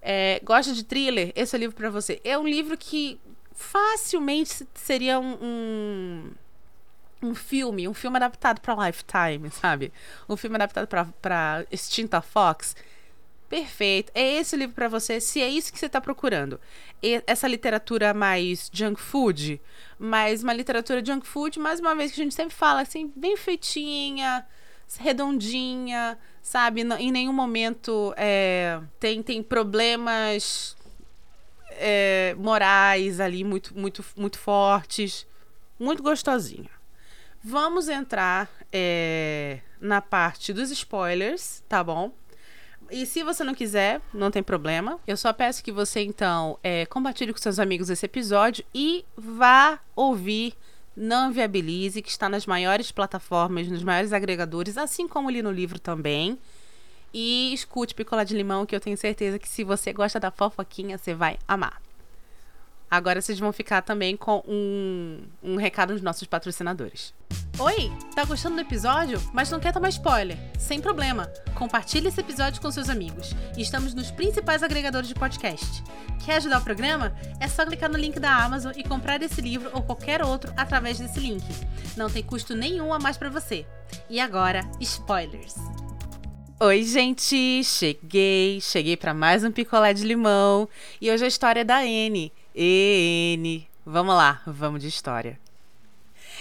É, 0.00 0.40
gosta 0.44 0.72
de 0.72 0.84
thriller? 0.84 1.32
Esse 1.34 1.56
é 1.56 1.58
o 1.58 1.60
livro 1.60 1.76
para 1.76 1.90
você. 1.90 2.20
É 2.22 2.38
um 2.38 2.46
livro 2.46 2.76
que 2.76 3.18
facilmente 3.52 4.66
seria 4.74 5.18
um, 5.18 5.36
um, 5.42 6.30
um 7.22 7.34
filme, 7.34 7.88
um 7.88 7.94
filme 7.94 8.16
adaptado 8.16 8.60
para 8.60 8.86
Lifetime, 8.86 9.50
sabe? 9.50 9.92
Um 10.28 10.36
filme 10.36 10.56
adaptado 10.56 10.86
para 11.20 11.66
extinta 11.70 12.20
Fox 12.20 12.76
Perfeito. 13.50 14.12
É 14.14 14.36
esse 14.36 14.54
o 14.54 14.58
livro 14.58 14.76
para 14.76 14.86
você, 14.86 15.20
se 15.20 15.42
é 15.42 15.48
isso 15.48 15.72
que 15.72 15.78
você 15.78 15.86
está 15.86 16.00
procurando. 16.00 16.60
E 17.02 17.20
essa 17.26 17.48
literatura 17.48 18.14
mais 18.14 18.70
junk 18.72 19.00
food, 19.00 19.60
mas 19.98 20.44
uma 20.44 20.52
literatura 20.52 21.04
junk 21.04 21.26
food, 21.26 21.58
mais 21.58 21.80
uma 21.80 21.92
vez 21.96 22.12
que 22.12 22.20
a 22.20 22.24
gente 22.24 22.34
sempre 22.34 22.54
fala 22.54 22.82
assim, 22.82 23.12
bem 23.16 23.36
feitinha, 23.36 24.46
redondinha, 24.98 26.16
sabe? 26.40 26.82
Em 26.82 27.10
nenhum 27.10 27.32
momento 27.32 28.14
é, 28.16 28.80
tem, 29.00 29.20
tem 29.20 29.42
problemas 29.42 30.76
é, 31.72 32.36
morais 32.38 33.18
ali 33.18 33.42
muito, 33.42 33.76
muito, 33.76 34.04
muito 34.16 34.38
fortes. 34.38 35.26
Muito 35.76 36.04
gostosinha. 36.04 36.70
Vamos 37.42 37.88
entrar 37.88 38.48
é, 38.70 39.60
na 39.80 40.00
parte 40.00 40.52
dos 40.52 40.70
spoilers, 40.70 41.64
tá 41.66 41.82
bom? 41.82 42.12
E 42.90 43.06
se 43.06 43.22
você 43.22 43.44
não 43.44 43.54
quiser, 43.54 44.00
não 44.12 44.30
tem 44.30 44.42
problema. 44.42 44.98
Eu 45.06 45.16
só 45.16 45.32
peço 45.32 45.62
que 45.62 45.70
você, 45.70 46.00
então, 46.00 46.58
é, 46.62 46.86
compartilhe 46.86 47.32
com 47.32 47.38
seus 47.38 47.58
amigos 47.58 47.88
esse 47.88 48.04
episódio 48.04 48.64
e 48.74 49.04
vá 49.16 49.78
ouvir 49.94 50.54
Não 50.96 51.32
Viabilize, 51.32 52.02
que 52.02 52.10
está 52.10 52.28
nas 52.28 52.46
maiores 52.46 52.90
plataformas, 52.90 53.68
nos 53.68 53.84
maiores 53.84 54.12
agregadores, 54.12 54.76
assim 54.76 55.06
como 55.06 55.28
ali 55.28 55.40
no 55.40 55.52
livro 55.52 55.78
também. 55.78 56.38
E 57.14 57.52
escute 57.52 57.94
Picolé 57.94 58.24
de 58.24 58.36
Limão, 58.36 58.66
que 58.66 58.74
eu 58.74 58.80
tenho 58.80 58.96
certeza 58.96 59.38
que 59.38 59.48
se 59.48 59.64
você 59.64 59.92
gosta 59.92 60.18
da 60.18 60.30
fofoquinha, 60.30 60.98
você 60.98 61.14
vai 61.14 61.38
amar. 61.46 61.80
Agora 62.90 63.22
vocês 63.22 63.38
vão 63.38 63.52
ficar 63.52 63.82
também 63.82 64.16
com 64.16 64.42
um, 64.48 65.20
um 65.40 65.56
recado 65.56 65.92
dos 65.92 66.02
nossos 66.02 66.26
patrocinadores. 66.26 67.14
Oi, 67.56 67.92
tá 68.16 68.24
gostando 68.24 68.56
do 68.56 68.62
episódio, 68.62 69.22
mas 69.32 69.48
não 69.48 69.60
quer 69.60 69.72
tomar 69.72 69.90
spoiler? 69.90 70.36
Sem 70.58 70.80
problema. 70.80 71.30
Compartilhe 71.54 72.08
esse 72.08 72.18
episódio 72.18 72.60
com 72.60 72.68
seus 72.70 72.88
amigos. 72.88 73.32
Estamos 73.56 73.94
nos 73.94 74.10
principais 74.10 74.64
agregadores 74.64 75.06
de 75.06 75.14
podcast. 75.14 75.84
Quer 76.24 76.38
ajudar 76.38 76.58
o 76.58 76.64
programa? 76.64 77.14
É 77.38 77.46
só 77.46 77.64
clicar 77.64 77.88
no 77.88 77.98
link 77.98 78.18
da 78.18 78.34
Amazon 78.34 78.72
e 78.74 78.82
comprar 78.82 79.22
esse 79.22 79.40
livro 79.40 79.70
ou 79.72 79.82
qualquer 79.82 80.24
outro 80.24 80.52
através 80.56 80.98
desse 80.98 81.20
link. 81.20 81.44
Não 81.96 82.10
tem 82.10 82.24
custo 82.24 82.56
nenhum 82.56 82.92
a 82.92 82.98
mais 82.98 83.16
para 83.16 83.30
você. 83.30 83.64
E 84.08 84.18
agora, 84.18 84.68
spoilers. 84.80 85.54
Oi, 86.58 86.82
gente! 86.82 87.62
Cheguei! 87.62 88.60
Cheguei 88.60 88.96
para 88.96 89.14
mais 89.14 89.44
um 89.44 89.52
picolé 89.52 89.94
de 89.94 90.04
limão. 90.04 90.68
E 91.00 91.08
hoje 91.08 91.24
a 91.24 91.28
história 91.28 91.60
é 91.60 91.64
da 91.64 91.78
Anne 91.78 92.32
EN. 92.62 93.66
Vamos 93.86 94.14
lá, 94.14 94.42
vamos 94.46 94.82
de 94.82 94.88
história. 94.88 95.40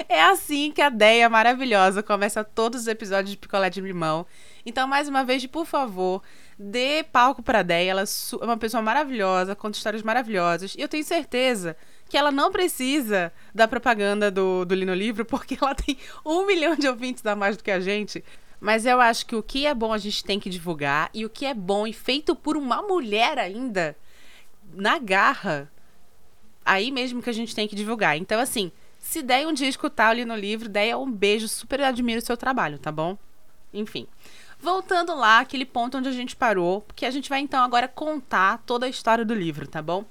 É 0.09 0.21
assim 0.21 0.69
que 0.69 0.81
a 0.81 0.89
Deia 0.89 1.29
maravilhosa 1.29 2.03
começa 2.03 2.43
todos 2.43 2.81
os 2.81 2.87
episódios 2.87 3.31
de 3.31 3.37
Picolé 3.37 3.69
de 3.69 3.79
Limão. 3.79 4.25
Então, 4.65 4.85
mais 4.85 5.07
uma 5.07 5.23
vez, 5.23 5.45
por 5.45 5.65
favor, 5.65 6.21
dê 6.57 7.05
palco 7.09 7.41
para 7.41 7.59
a 7.59 7.63
Deia. 7.63 7.91
Ela 7.91 8.03
é 8.03 8.45
uma 8.45 8.57
pessoa 8.57 8.83
maravilhosa, 8.83 9.55
conta 9.55 9.77
histórias 9.77 10.03
maravilhosas. 10.03 10.75
E 10.75 10.81
eu 10.81 10.89
tenho 10.89 11.05
certeza 11.05 11.77
que 12.09 12.17
ela 12.17 12.33
não 12.33 12.51
precisa 12.51 13.31
da 13.55 13.65
propaganda 13.65 14.29
do, 14.29 14.65
do 14.65 14.75
Lino 14.75 14.93
Livro, 14.93 15.23
porque 15.23 15.57
ela 15.61 15.73
tem 15.73 15.97
um 16.25 16.45
milhão 16.45 16.75
de 16.75 16.85
ouvintes 16.89 17.25
a 17.25 17.33
mais 17.33 17.55
do 17.55 17.63
que 17.63 17.71
a 17.71 17.79
gente. 17.79 18.21
Mas 18.59 18.85
eu 18.85 18.99
acho 18.99 19.25
que 19.25 19.37
o 19.37 19.43
que 19.43 19.65
é 19.65 19.73
bom 19.73 19.93
a 19.93 19.97
gente 19.97 20.21
tem 20.21 20.37
que 20.37 20.49
divulgar, 20.49 21.09
e 21.13 21.25
o 21.25 21.29
que 21.29 21.45
é 21.45 21.53
bom 21.53 21.87
e 21.87 21.93
feito 21.93 22.35
por 22.35 22.57
uma 22.57 22.81
mulher 22.81 23.39
ainda, 23.39 23.95
na 24.73 24.99
garra, 24.99 25.71
aí 26.65 26.91
mesmo 26.91 27.21
que 27.21 27.29
a 27.29 27.33
gente 27.33 27.55
tem 27.55 27.67
que 27.67 27.75
divulgar. 27.75 28.17
Então, 28.17 28.39
assim, 28.39 28.71
se 28.99 29.21
der 29.21 29.47
um 29.47 29.53
dia 29.53 29.67
escutar 29.67 30.09
ali 30.09 30.25
no 30.25 30.35
livro, 30.35 30.69
Deia, 30.69 30.97
um 30.97 31.11
beijo, 31.11 31.47
super 31.47 31.81
admiro 31.81 32.21
o 32.21 32.25
seu 32.25 32.37
trabalho, 32.37 32.77
tá 32.77 32.91
bom? 32.91 33.17
Enfim. 33.73 34.07
Voltando 34.59 35.15
lá, 35.15 35.39
aquele 35.39 35.65
ponto 35.65 35.97
onde 35.97 36.09
a 36.09 36.11
gente 36.11 36.35
parou, 36.35 36.81
porque 36.81 37.05
a 37.05 37.11
gente 37.11 37.29
vai 37.29 37.39
então 37.39 37.63
agora 37.63 37.87
contar 37.87 38.61
toda 38.65 38.85
a 38.85 38.89
história 38.89 39.23
do 39.23 39.33
livro, 39.33 39.65
tá 39.65 39.81
bom? 39.81 40.05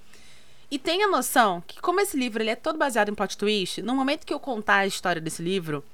E 0.70 0.78
tenha 0.78 1.06
noção 1.06 1.62
que, 1.66 1.80
como 1.80 2.00
esse 2.00 2.16
livro 2.16 2.42
ele 2.42 2.50
é 2.50 2.56
todo 2.56 2.78
baseado 2.78 3.10
em 3.10 3.14
plot 3.14 3.36
twist, 3.36 3.82
no 3.82 3.94
momento 3.94 4.26
que 4.26 4.32
eu 4.32 4.40
contar 4.40 4.76
a 4.76 4.86
história 4.86 5.20
desse 5.20 5.42
livro, 5.42 5.84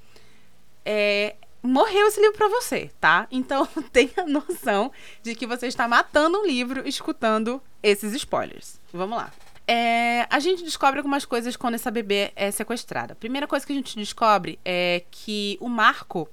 é, 0.85 1.35
morreu 1.61 2.07
esse 2.07 2.19
livro 2.19 2.37
para 2.37 2.47
você, 2.47 2.91
tá? 2.99 3.27
Então 3.29 3.67
tenha 3.91 4.25
noção 4.27 4.91
de 5.21 5.35
que 5.35 5.47
você 5.47 5.67
está 5.67 5.87
matando 5.87 6.39
um 6.39 6.45
livro 6.45 6.87
escutando 6.87 7.61
esses 7.83 8.13
spoilers. 8.13 8.79
Vamos 8.93 9.17
lá. 9.17 9.31
É, 9.67 10.27
a 10.29 10.39
gente 10.39 10.63
descobre 10.63 10.99
algumas 10.99 11.25
coisas 11.25 11.55
quando 11.55 11.75
essa 11.75 11.89
bebê 11.89 12.31
é 12.35 12.51
sequestrada. 12.51 13.13
A 13.13 13.15
primeira 13.15 13.47
coisa 13.47 13.65
que 13.65 13.73
a 13.73 13.75
gente 13.75 13.95
descobre 13.95 14.59
é 14.63 15.03
que 15.09 15.57
o 15.59 15.67
Marco 15.67 16.29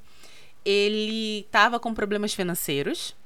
ele 0.65 1.41
estava 1.41 1.81
com 1.81 1.95
problemas 1.95 2.35
financeiros 2.35 3.17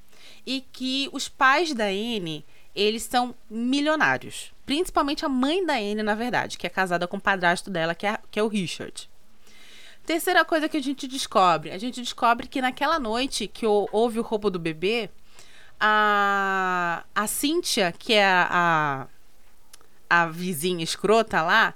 e 0.46 0.64
que 0.72 1.08
os 1.12 1.28
pais 1.28 1.74
da 1.74 1.86
Anne 1.86 2.44
eles 2.74 3.02
são 3.02 3.34
milionários. 3.50 4.52
Principalmente 4.64 5.24
a 5.24 5.28
mãe 5.28 5.64
da 5.64 5.74
Anne, 5.74 6.02
na 6.02 6.14
verdade, 6.14 6.58
que 6.58 6.66
é 6.66 6.70
casada 6.70 7.08
com 7.08 7.16
o 7.16 7.20
padrasto 7.20 7.70
dela, 7.70 7.94
que 7.94 8.06
é, 8.06 8.18
que 8.30 8.38
é 8.38 8.42
o 8.42 8.48
Richard. 8.48 9.08
Terceira 10.04 10.44
coisa 10.44 10.68
que 10.68 10.76
a 10.76 10.82
gente 10.82 11.08
descobre: 11.08 11.70
a 11.70 11.78
gente 11.78 12.00
descobre 12.00 12.46
que 12.46 12.60
naquela 12.60 13.00
noite 13.00 13.48
que 13.48 13.66
houve 13.66 14.20
o 14.20 14.22
roubo 14.22 14.50
do 14.50 14.58
bebê, 14.58 15.10
a, 15.80 17.02
a 17.14 17.26
Cíntia, 17.26 17.92
que 17.92 18.12
é 18.12 18.24
a, 18.24 18.48
a 18.50 19.06
a 20.08 20.26
vizinha 20.26 20.84
escrota 20.84 21.42
lá 21.42 21.74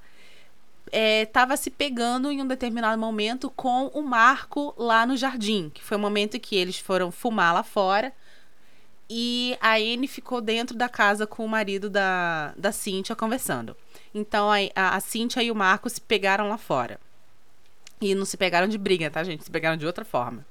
estava 0.92 1.54
é, 1.54 1.56
se 1.56 1.70
pegando 1.70 2.30
em 2.30 2.42
um 2.42 2.46
determinado 2.46 3.00
momento 3.00 3.50
com 3.50 3.87
o 3.88 4.02
Marco 4.02 4.75
lá 4.76 5.06
no 5.06 5.16
jardim, 5.16 5.70
que 5.70 5.82
foi 5.82 5.96
o 5.96 6.00
momento 6.00 6.38
que 6.40 6.56
eles 6.56 6.78
foram 6.78 7.10
fumar 7.10 7.54
lá 7.54 7.62
fora. 7.62 8.12
E 9.08 9.56
a 9.60 9.75
Anne 9.75 10.06
ficou 10.06 10.40
dentro 10.40 10.76
da 10.76 10.88
casa 10.88 11.26
com 11.26 11.44
o 11.44 11.49
marido 11.49 11.90
da, 11.90 12.52
da 12.56 12.70
Cíntia 12.70 13.16
conversando. 13.16 13.76
Então 14.14 14.50
a, 14.50 14.56
a, 14.75 14.96
a 14.96 15.00
Cíntia 15.00 15.42
e 15.42 15.50
o 15.50 15.54
Marco 15.54 15.90
se 15.90 16.00
pegaram 16.00 16.49
lá 16.49 16.56
fora. 16.56 16.99
E 18.00 18.14
não 18.14 18.25
se 18.25 18.37
pegaram 18.37 18.68
de 18.68 18.78
briga, 18.78 19.10
tá, 19.10 19.22
gente? 19.22 19.44
Se 19.44 19.50
pegaram 19.50 19.76
de 19.76 19.84
outra 19.84 20.04
forma. 20.04 20.46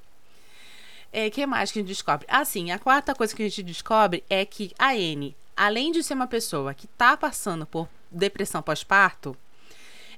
O 1.11 1.17
é, 1.17 1.29
que 1.29 1.45
mais 1.45 1.71
que 1.71 1.79
a 1.79 1.81
gente 1.81 1.89
descobre? 1.89 2.27
Ah, 2.29 2.45
sim, 2.45 2.71
a 2.71 2.77
quarta 2.77 3.15
coisa 3.15 3.35
que 3.35 3.41
a 3.41 3.47
gente 3.47 3.63
descobre 3.63 4.23
é 4.29 4.45
que 4.45 4.71
a 4.77 4.91
Anne 4.91 5.35
além 5.59 5.91
de 5.91 6.01
ser 6.01 6.13
uma 6.13 6.25
pessoa 6.25 6.73
que 6.73 6.85
está 6.85 7.17
passando 7.17 7.65
por 7.65 7.89
depressão 8.09 8.61
pós-parto, 8.61 9.35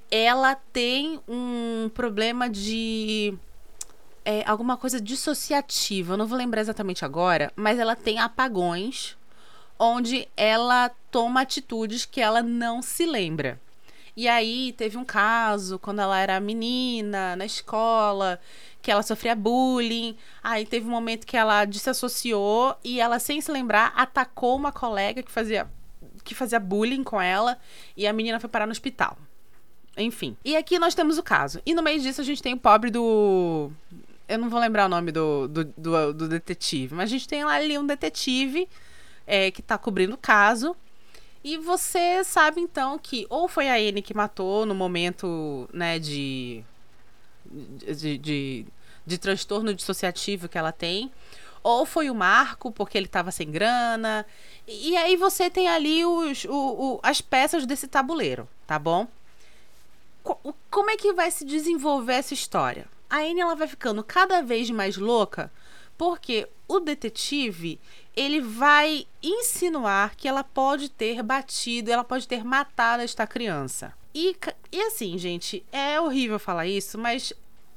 ela 0.08 0.54
tem 0.54 1.20
um 1.26 1.90
problema 1.92 2.48
de 2.48 3.34
é, 4.24 4.44
alguma 4.46 4.76
coisa 4.76 5.00
dissociativa. 5.00 6.12
Eu 6.12 6.16
não 6.16 6.28
vou 6.28 6.38
lembrar 6.38 6.60
exatamente 6.60 7.04
agora, 7.04 7.52
mas 7.56 7.80
ela 7.80 7.96
tem 7.96 8.20
apagões 8.20 9.18
onde 9.76 10.28
ela 10.36 10.92
toma 11.10 11.40
atitudes 11.40 12.04
que 12.04 12.20
ela 12.20 12.40
não 12.40 12.80
se 12.80 13.04
lembra. 13.04 13.60
E 14.16 14.28
aí 14.28 14.74
teve 14.76 14.98
um 14.98 15.04
caso 15.04 15.78
quando 15.78 16.00
ela 16.00 16.18
era 16.18 16.38
menina 16.38 17.34
na 17.34 17.46
escola 17.46 18.38
que 18.82 18.90
ela 18.90 19.02
sofria 19.02 19.34
bullying. 19.34 20.16
Aí 20.42 20.66
teve 20.66 20.86
um 20.86 20.90
momento 20.90 21.26
que 21.26 21.36
ela 21.36 21.64
desassociou 21.64 22.76
e 22.84 23.00
ela, 23.00 23.18
sem 23.18 23.40
se 23.40 23.50
lembrar, 23.50 23.92
atacou 23.96 24.56
uma 24.56 24.72
colega 24.72 25.22
que 25.22 25.30
fazia, 25.30 25.66
que 26.24 26.34
fazia 26.34 26.58
bullying 26.58 27.04
com 27.04 27.20
ela 27.20 27.56
e 27.96 28.06
a 28.06 28.12
menina 28.12 28.40
foi 28.40 28.50
parar 28.50 28.66
no 28.66 28.72
hospital. 28.72 29.16
Enfim. 29.96 30.36
E 30.44 30.56
aqui 30.56 30.78
nós 30.78 30.94
temos 30.94 31.16
o 31.16 31.22
caso. 31.22 31.60
E 31.64 31.74
no 31.74 31.82
meio 31.82 32.00
disso 32.00 32.20
a 32.20 32.24
gente 32.24 32.42
tem 32.42 32.54
o 32.54 32.58
pobre 32.58 32.90
do. 32.90 33.70
Eu 34.28 34.38
não 34.38 34.48
vou 34.48 34.58
lembrar 34.58 34.86
o 34.86 34.88
nome 34.88 35.12
do, 35.12 35.46
do, 35.46 35.64
do, 35.64 36.14
do 36.14 36.28
detetive, 36.28 36.94
mas 36.94 37.04
a 37.04 37.12
gente 37.12 37.28
tem 37.28 37.44
lá 37.44 37.54
ali 37.54 37.76
um 37.78 37.86
detetive 37.86 38.68
é, 39.26 39.50
que 39.50 39.60
tá 39.60 39.76
cobrindo 39.76 40.14
o 40.14 40.18
caso. 40.18 40.74
E 41.44 41.58
você 41.58 42.22
sabe 42.24 42.60
então 42.60 42.98
que 42.98 43.26
ou 43.28 43.48
foi 43.48 43.68
a 43.68 43.74
Anne 43.74 44.02
que 44.02 44.14
matou 44.14 44.64
no 44.64 44.74
momento, 44.74 45.68
né, 45.72 45.98
de 45.98 46.64
de, 47.44 48.18
de, 48.18 48.66
de 49.06 49.18
transtorno 49.18 49.74
dissociativo 49.74 50.48
que 50.48 50.56
ela 50.56 50.72
tem, 50.72 51.10
ou 51.62 51.86
foi 51.86 52.10
o 52.10 52.14
Marco, 52.14 52.72
porque 52.72 52.98
ele 52.98 53.06
estava 53.06 53.30
sem 53.30 53.50
grana. 53.50 54.26
E, 54.66 54.96
aí 54.96 55.16
você 55.16 55.48
tem 55.48 55.68
ali 55.68 56.04
os, 56.04 56.44
o, 56.44 56.50
o, 56.50 57.00
as 57.02 57.20
peças 57.20 57.66
desse 57.66 57.86
tabuleiro, 57.86 58.48
tá 58.66 58.78
bom? 58.78 59.06
Co 60.22 60.54
como 60.70 60.90
é 60.90 60.96
que 60.96 61.12
vai 61.12 61.30
se 61.30 61.44
desenvolver 61.44 62.14
essa 62.14 62.34
história? 62.34 62.86
A 63.10 63.18
Anne 63.18 63.40
ela 63.40 63.54
vai 63.54 63.68
ficando 63.68 64.02
cada 64.02 64.40
vez 64.40 64.70
mais 64.70 64.96
louca, 64.96 65.52
porque 65.98 66.48
o 66.66 66.80
detetive 66.80 67.78
ele 68.16 68.40
vai 68.40 69.06
insinuar 69.22 70.14
que 70.16 70.28
ela 70.28 70.44
pode 70.44 70.88
ter 70.88 71.22
batido, 71.22 71.90
ela 71.90 72.04
pode 72.04 72.28
ter 72.28 72.44
matado 72.44 73.02
esta 73.02 73.26
criança. 73.26 73.94
E, 74.14 74.36
e 74.70 74.82
assim, 74.82 75.16
gente, 75.16 75.64
é 75.72 76.00
horrível 76.00 76.38
falar 76.38 76.66
isso, 76.66 76.98
mas 76.98 77.32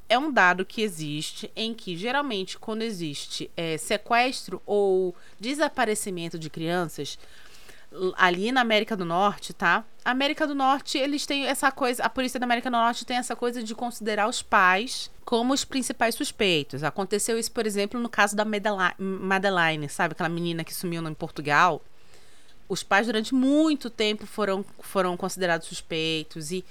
é 0.09 0.19
um 0.19 0.31
dado 0.31 0.65
que 0.65 0.81
existe 0.81 1.51
em 1.55 1.73
que 1.73 1.97
geralmente 1.97 2.57
quando 2.57 2.83
existe 2.83 3.49
é, 3.55 3.77
sequestro 3.77 4.61
ou 4.65 5.15
desaparecimento 5.39 6.37
de 6.37 6.49
crianças 6.49 7.17
ali 8.17 8.51
na 8.51 8.61
América 8.61 8.95
do 8.95 9.05
Norte, 9.05 9.53
tá? 9.53 9.83
A 10.03 10.11
América 10.11 10.45
do 10.45 10.53
Norte, 10.53 10.97
eles 10.97 11.25
têm 11.25 11.45
essa 11.45 11.71
coisa, 11.71 12.03
a 12.03 12.09
polícia 12.09 12.39
da 12.39 12.45
América 12.45 12.69
do 12.69 12.77
Norte 12.77 13.05
tem 13.05 13.17
essa 13.17 13.35
coisa 13.35 13.63
de 13.63 13.73
considerar 13.73 14.27
os 14.27 14.41
pais 14.41 15.09
como 15.23 15.53
os 15.53 15.65
principais 15.65 16.15
suspeitos. 16.15 16.83
Aconteceu 16.83 17.39
isso, 17.39 17.51
por 17.51 17.65
exemplo, 17.65 17.99
no 17.99 18.09
caso 18.09 18.35
da 18.35 18.45
Madeline, 18.45 19.89
sabe? 19.89 20.11
Aquela 20.11 20.29
menina 20.29 20.63
que 20.63 20.73
sumiu 20.73 21.07
em 21.07 21.13
Portugal. 21.13 21.81
Os 22.69 22.83
pais, 22.83 23.07
durante 23.07 23.33
muito 23.33 23.89
tempo, 23.89 24.25
foram, 24.25 24.65
foram 24.79 25.15
considerados 25.17 25.67
suspeitos 25.67 26.51
e 26.51 26.63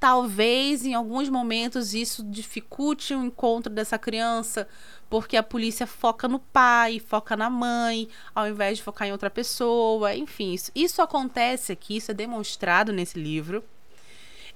Talvez 0.00 0.84
em 0.84 0.94
alguns 0.94 1.28
momentos 1.28 1.92
isso 1.92 2.22
dificulte 2.22 3.14
o 3.14 3.24
encontro 3.24 3.72
dessa 3.72 3.98
criança, 3.98 4.68
porque 5.10 5.36
a 5.36 5.42
polícia 5.42 5.86
foca 5.86 6.28
no 6.28 6.38
pai, 6.38 7.00
foca 7.00 7.36
na 7.36 7.50
mãe, 7.50 8.08
ao 8.34 8.46
invés 8.46 8.78
de 8.78 8.84
focar 8.84 9.08
em 9.08 9.12
outra 9.12 9.28
pessoa. 9.28 10.14
Enfim, 10.14 10.52
isso, 10.52 10.70
isso 10.74 11.02
acontece 11.02 11.72
aqui, 11.72 11.96
isso 11.96 12.10
é 12.12 12.14
demonstrado 12.14 12.92
nesse 12.92 13.18
livro. 13.18 13.64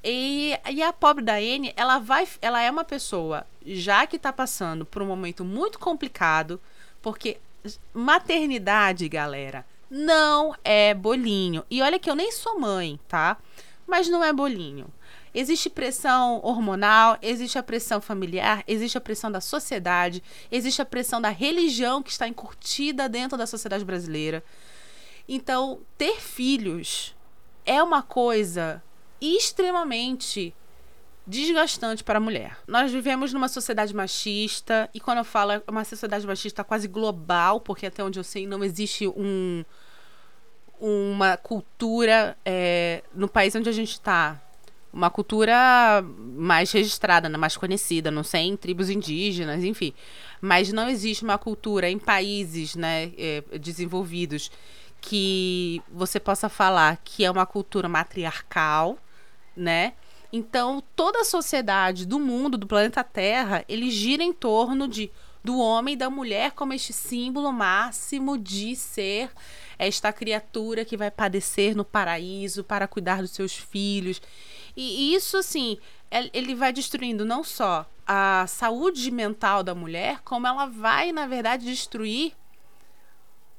E, 0.05 0.59
e 0.71 0.83
a 0.83 0.93
pobre 0.93 1.25
da 1.25 1.35
Anne, 1.35 1.73
ela 1.77 1.99
vai, 1.99 2.27
ela 2.41 2.61
é 2.61 2.71
uma 2.71 2.85
pessoa 2.85 3.47
já 3.65 4.07
que 4.07 4.17
está 4.17 4.33
passando 4.33 4.85
por 4.85 5.03
um 5.03 5.07
momento 5.07 5.45
muito 5.45 5.79
complicado, 5.79 6.61
porque 7.01 7.39
maternidade, 7.95 9.09
galera, 9.09 9.65
não 9.91 10.55
é 10.65 10.95
bolinho. 10.95 11.65
E 11.71 11.83
olha 11.83 11.99
que 11.99 12.11
eu 12.11 12.17
nem 12.17 12.33
sou 12.33 12.59
mãe, 12.59 12.99
tá? 13.09 13.37
Mas 13.87 14.09
não 14.09 14.25
é 14.25 14.33
bolinho. 14.33 14.87
Existe 15.35 15.71
pressão 15.71 16.41
hormonal, 16.43 17.17
existe 17.23 17.59
a 17.59 17.63
pressão 17.63 18.01
familiar, 18.01 18.63
existe 18.67 18.99
a 18.99 19.01
pressão 19.01 19.31
da 19.31 19.41
sociedade, 19.41 20.23
existe 20.51 20.83
a 20.83 20.85
pressão 20.85 21.21
da 21.21 21.31
religião 21.31 22.03
que 22.03 22.11
está 22.11 22.29
encurtida 22.29 23.09
dentro 23.09 23.39
da 23.39 23.47
sociedade 23.47 23.85
brasileira. 23.85 24.45
Então, 25.27 25.81
ter 25.97 26.21
filhos 26.21 27.15
é 27.65 27.83
uma 27.83 28.03
coisa 28.03 28.83
extremamente 29.21 30.55
desgastante 31.27 32.03
para 32.03 32.19
a 32.19 32.21
mulher. 32.21 32.59
Nós 32.67 32.91
vivemos 32.91 33.33
numa 33.33 33.49
sociedade 33.49 33.95
machista, 33.95 34.91
e 34.93 35.01
quando 35.01 35.19
eu 35.19 35.25
falo 35.25 35.53
é 35.53 35.63
uma 35.69 35.85
sociedade 35.85 36.27
machista 36.27 36.65
quase 36.65 36.89
global, 36.89 37.61
porque 37.61 37.87
até 37.87 38.03
onde 38.03 38.19
eu 38.19 38.25
sei 38.25 38.47
não 38.47 38.65
existe 38.65 39.07
um, 39.07 39.65
uma 40.81 41.37
cultura 41.37 42.37
é, 42.45 43.05
no 43.15 43.29
país 43.29 43.55
onde 43.55 43.69
a 43.69 43.73
gente 43.73 43.93
está 43.93 44.41
uma 44.93 45.09
cultura 45.09 46.05
mais 46.37 46.71
registrada, 46.71 47.29
né, 47.29 47.39
mais 47.39 47.57
conhecida, 47.57 48.11
não 48.11 48.23
sei, 48.23 48.43
em 48.43 48.57
tribos 48.57 48.91
indígenas, 48.91 49.65
enfim. 49.65 49.95
Mas 50.41 50.73
não 50.73 50.89
existe 50.89 51.25
uma 51.25 51.39
cultura 51.39 51.89
em 51.89 51.99
países 51.99 52.75
né, 52.75 53.13
é, 53.17 53.43
desenvolvidos 53.59 54.51
que 55.01 55.83
você 55.91 56.21
possa 56.21 56.49
falar 56.49 57.01
que 57.03 57.25
é 57.25 57.31
uma 57.31 57.47
cultura 57.47 57.89
matriarcal, 57.89 58.99
né? 59.57 59.95
Então, 60.33 60.83
toda 60.97 61.21
a 61.21 61.25
sociedade 61.25 62.07
do 62.07 62.19
mundo, 62.19 62.57
do 62.57 62.67
planeta 62.67 63.05
Terra, 63.05 63.65
ele 63.69 63.91
gira 63.91 64.23
em 64.23 64.33
torno 64.33 64.89
de 64.89 65.11
do 65.45 65.59
homem 65.59 65.95
e 65.95 65.97
da 65.97 66.09
mulher 66.09 66.53
como 66.53 66.73
este 66.73 66.93
símbolo 66.93 67.53
máximo 67.53 68.39
de 68.39 68.77
ser 68.77 69.31
esta 69.79 70.13
criatura 70.13 70.85
que 70.85 70.97
vai 70.97 71.11
padecer 71.11 71.75
no 71.75 71.85
paraíso 71.85 72.63
para 72.63 72.87
cuidar 72.87 73.21
dos 73.21 73.33
seus 73.33 73.53
filhos. 73.57 74.23
E 74.77 75.15
isso, 75.15 75.37
assim, 75.37 75.79
ele 76.33 76.55
vai 76.55 76.73
destruindo 76.73 77.25
não 77.25 77.45
só 77.45 77.87
a 78.07 78.47
saúde 78.47 79.11
mental 79.11 79.63
da 79.63 79.75
mulher, 79.75 80.21
como 80.25 80.47
ela 80.47 80.67
vai, 80.67 81.13
na 81.13 81.27
verdade, 81.27 81.65
destruir 81.65 82.33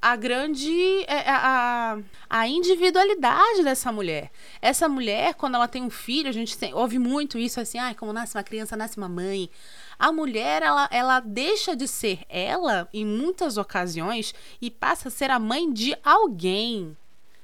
a 0.04 0.18
grande 0.18 1.06
é, 1.08 1.30
a, 1.30 1.98
a 2.30 2.46
individualidade 2.46 3.64
dessa 3.64 3.90
mulher. 3.90 4.32
Essa 4.62 4.90
mulher, 4.90 5.34
quando 5.34 5.56
ela 5.56 5.68
tem 5.68 5.82
um 5.82 5.90
filho, 5.90 6.28
a 6.28 6.34
gente 6.34 6.58
tem, 6.58 6.74
ouve 6.74 7.00
muito 7.00 7.40
isso 7.40 7.62
assim, 7.62 7.80
ah, 7.80 7.96
como 7.96 8.12
nasce 8.12 8.36
uma 8.36 8.44
criança, 8.44 8.76
nasce 8.76 8.98
uma 8.98 9.08
mãe. 9.08 9.50
A 9.98 10.12
mulher, 10.12 10.62
ela, 10.62 10.90
ela 10.92 11.20
deixa 11.22 11.74
de 11.74 11.88
ser 11.88 12.20
ela 12.28 12.90
em 12.94 13.06
muitas 13.06 13.56
ocasiões 13.56 14.36
e 14.62 14.70
passa 14.70 15.08
a 15.08 15.12
ser 15.12 15.32
a 15.32 15.40
mãe 15.40 15.72
de 15.72 15.96
alguém. 16.04 16.98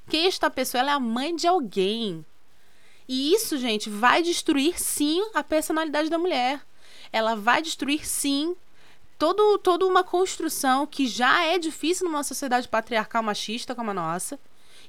Que 0.10 0.28
esta 0.28 0.50
pessoa 0.50 0.82
ela 0.82 0.92
é 0.92 0.96
a 0.96 1.00
mãe 1.00 1.34
de 1.34 1.48
alguém. 1.48 2.26
E 3.10 3.34
isso, 3.34 3.58
gente, 3.58 3.90
vai 3.90 4.22
destruir 4.22 4.80
sim 4.80 5.28
a 5.34 5.44
personalidade 5.44 6.12
da 6.12 6.20
mulher. 6.20 6.62
Ela 7.12 7.34
vai 7.34 7.60
destruir 7.60 8.08
sim 8.08 8.56
todo, 9.18 9.58
toda 9.58 9.84
uma 9.88 10.04
construção 10.04 10.86
que 10.86 11.08
já 11.08 11.44
é 11.44 11.58
difícil 11.58 12.06
numa 12.06 12.24
sociedade 12.24 12.68
patriarcal 12.68 13.24
machista 13.24 13.74
como 13.74 13.90
a 13.90 13.96
nossa. 13.96 14.40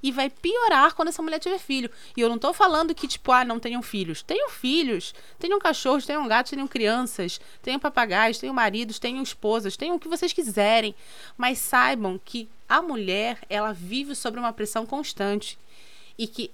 E 0.02 0.12
vai 0.12 0.28
piorar 0.28 0.94
quando 0.94 1.08
essa 1.08 1.22
mulher 1.22 1.38
tiver 1.38 1.58
filho. 1.58 1.90
E 2.14 2.20
eu 2.20 2.28
não 2.28 2.38
tô 2.38 2.52
falando 2.52 2.94
que, 2.94 3.08
tipo, 3.08 3.32
ah, 3.32 3.42
não 3.42 3.58
tenham 3.58 3.80
filhos. 3.80 4.20
Tenham 4.20 4.50
filhos. 4.50 5.14
Tenham 5.38 5.58
cachorros, 5.58 6.04
tenham 6.04 6.28
gatos, 6.28 6.50
tenham 6.50 6.68
crianças, 6.68 7.40
tenham 7.62 7.80
papagaios, 7.80 8.36
tenham 8.36 8.54
maridos, 8.54 8.98
tenham 8.98 9.22
esposas, 9.22 9.78
tenham 9.78 9.96
o 9.96 10.00
que 10.00 10.08
vocês 10.08 10.32
quiserem. 10.32 10.94
Mas 11.38 11.58
saibam 11.58 12.20
que 12.22 12.50
a 12.68 12.82
mulher, 12.82 13.38
ela 13.48 13.72
vive 13.72 14.14
sob 14.14 14.38
uma 14.38 14.52
pressão 14.52 14.84
constante. 14.84 15.58
E 16.18 16.26
que 16.26 16.50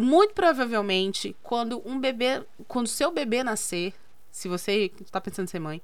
muito 0.00 0.34
provavelmente, 0.34 1.36
quando 1.42 1.82
um 1.84 2.00
bebê, 2.00 2.42
quando 2.66 2.86
seu 2.86 3.10
bebê 3.10 3.44
nascer, 3.44 3.94
se 4.30 4.48
você 4.48 4.90
está 5.00 5.20
pensando 5.20 5.44
em 5.46 5.50
ser 5.50 5.58
mãe, 5.58 5.82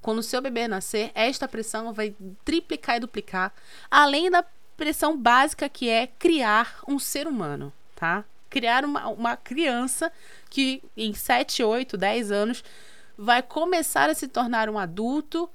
quando 0.00 0.22
seu 0.22 0.40
bebê 0.42 0.66
nascer, 0.66 1.12
esta 1.14 1.46
pressão 1.46 1.92
vai 1.92 2.14
triplicar 2.44 2.96
e 2.96 3.00
duplicar, 3.00 3.54
além 3.90 4.30
da 4.30 4.44
pressão 4.76 5.16
básica 5.16 5.68
que 5.68 5.88
é 5.88 6.06
criar 6.06 6.80
um 6.88 6.98
ser 6.98 7.28
humano, 7.28 7.72
tá? 7.94 8.24
Criar 8.50 8.84
uma, 8.84 9.08
uma 9.08 9.36
criança 9.36 10.12
que 10.50 10.82
em 10.96 11.14
7, 11.14 11.62
8, 11.62 11.96
10 11.96 12.32
anos 12.32 12.64
vai 13.16 13.42
começar 13.42 14.10
a 14.10 14.14
se 14.14 14.26
tornar 14.26 14.68
um 14.68 14.78
adulto 14.78 15.48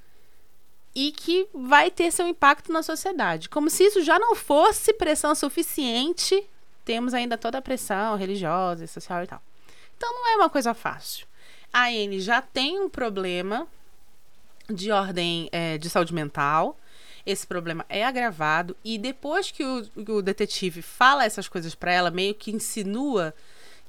e 0.95 1.11
que 1.11 1.47
vai 1.53 1.91
ter 1.91 2.09
seu 2.11 2.27
impacto 2.27 2.71
na 2.71 2.81
sociedade. 2.81 3.49
Como 3.49 3.69
se 3.69 3.83
isso 3.83 4.01
já 4.01 4.17
não 4.17 4.33
fosse 4.33 4.93
pressão 4.93 5.35
suficiente 5.35 6.47
temos 6.87 7.13
ainda 7.13 7.37
toda 7.37 7.57
a 7.57 7.61
pressão 7.61 8.15
religiosa 8.15 8.85
e 8.85 8.87
social 8.87 9.21
e 9.21 9.27
tal. 9.27 9.41
Então 9.97 10.09
não 10.09 10.31
é 10.31 10.35
uma 10.37 10.49
coisa 10.49 10.73
fácil. 10.73 11.27
A 11.73 11.87
Anne 11.87 12.21
já 12.21 12.41
tem 12.41 12.79
um 12.79 12.87
problema 12.87 13.67
de 14.69 14.89
ordem 14.89 15.49
é, 15.51 15.77
de 15.77 15.89
saúde 15.89 16.13
mental. 16.13 16.79
Esse 17.25 17.45
problema 17.45 17.85
é 17.89 18.05
agravado 18.05 18.73
e 18.85 18.97
depois 18.97 19.51
que 19.51 19.65
o, 19.65 19.85
o 19.97 20.21
detetive 20.21 20.81
fala 20.81 21.25
essas 21.25 21.49
coisas 21.49 21.75
para 21.75 21.91
ela, 21.91 22.09
meio 22.09 22.33
que 22.33 22.51
insinua 22.51 23.35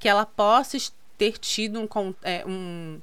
que 0.00 0.08
ela 0.08 0.26
possa 0.26 0.76
ter 1.16 1.38
tido 1.38 1.80
um, 1.80 2.14
é, 2.24 2.44
um, 2.44 3.00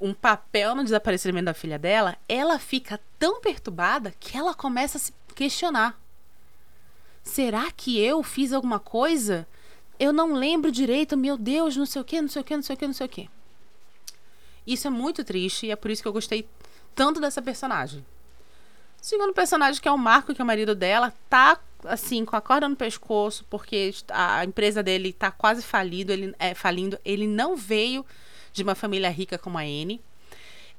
um 0.00 0.14
papel 0.14 0.74
no 0.74 0.84
desaparecimento 0.84 1.44
da 1.44 1.54
filha 1.54 1.78
dela, 1.78 2.16
ela 2.26 2.58
fica 2.58 2.98
tão 3.18 3.42
perturbada 3.42 4.14
que 4.18 4.38
ela 4.38 4.54
começa 4.54 4.96
a 4.96 5.00
se 5.00 5.12
questionar. 5.34 6.00
Será 7.28 7.70
que 7.70 8.00
eu 8.00 8.22
fiz 8.22 8.54
alguma 8.54 8.80
coisa? 8.80 9.46
Eu 10.00 10.14
não 10.14 10.32
lembro 10.32 10.72
direito, 10.72 11.14
meu 11.14 11.36
Deus, 11.36 11.76
não 11.76 11.84
sei 11.84 12.00
o 12.00 12.04
que, 12.04 12.22
não 12.22 12.28
sei 12.28 12.40
o 12.40 12.44
que, 12.44 12.56
não 12.56 12.62
sei 12.62 12.74
o 12.74 12.78
que, 12.78 12.86
não 12.86 12.94
sei 12.94 13.06
o 13.06 13.08
que. 13.08 13.30
Isso 14.66 14.86
é 14.86 14.90
muito 14.90 15.22
triste 15.22 15.66
e 15.66 15.70
é 15.70 15.76
por 15.76 15.90
isso 15.90 16.00
que 16.00 16.08
eu 16.08 16.12
gostei 16.12 16.48
tanto 16.94 17.20
dessa 17.20 17.42
personagem. 17.42 18.00
O 18.00 19.04
segundo 19.04 19.34
personagem, 19.34 19.80
que 19.80 19.86
é 19.86 19.92
o 19.92 19.98
Marco, 19.98 20.34
que 20.34 20.40
é 20.40 20.44
o 20.44 20.46
marido 20.46 20.74
dela, 20.74 21.12
tá 21.28 21.60
assim, 21.84 22.24
com 22.24 22.34
a 22.34 22.40
corda 22.40 22.66
no 22.66 22.74
pescoço, 22.74 23.44
porque 23.50 23.94
a 24.08 24.42
empresa 24.44 24.82
dele 24.82 25.12
tá 25.12 25.30
quase 25.30 25.62
falido, 25.62 26.10
ele 26.10 26.34
é 26.38 26.54
falindo, 26.54 26.98
ele 27.04 27.26
não 27.26 27.54
veio 27.54 28.06
de 28.54 28.62
uma 28.62 28.74
família 28.74 29.10
rica 29.10 29.36
como 29.36 29.58
a 29.58 29.66
N. 29.66 30.00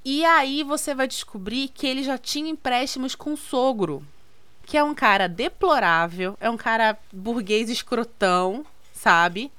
E 0.03 0.25
aí 0.25 0.63
você 0.63 0.95
vai 0.95 1.07
descobrir 1.07 1.67
que 1.69 1.85
ele 1.85 2.03
já 2.03 2.17
tinha 2.17 2.49
empréstimos 2.49 3.13
com 3.13 3.33
o 3.33 3.37
sogro 3.37 4.03
que 4.69 4.77
é 4.77 4.83
um 4.83 4.93
cara 4.93 5.27
deplorável, 5.27 6.37
é 6.39 6.49
um 6.49 6.55
cara 6.55 6.95
burguês 7.11 7.69
escrotão, 7.69 8.63
sabe? 8.93 9.51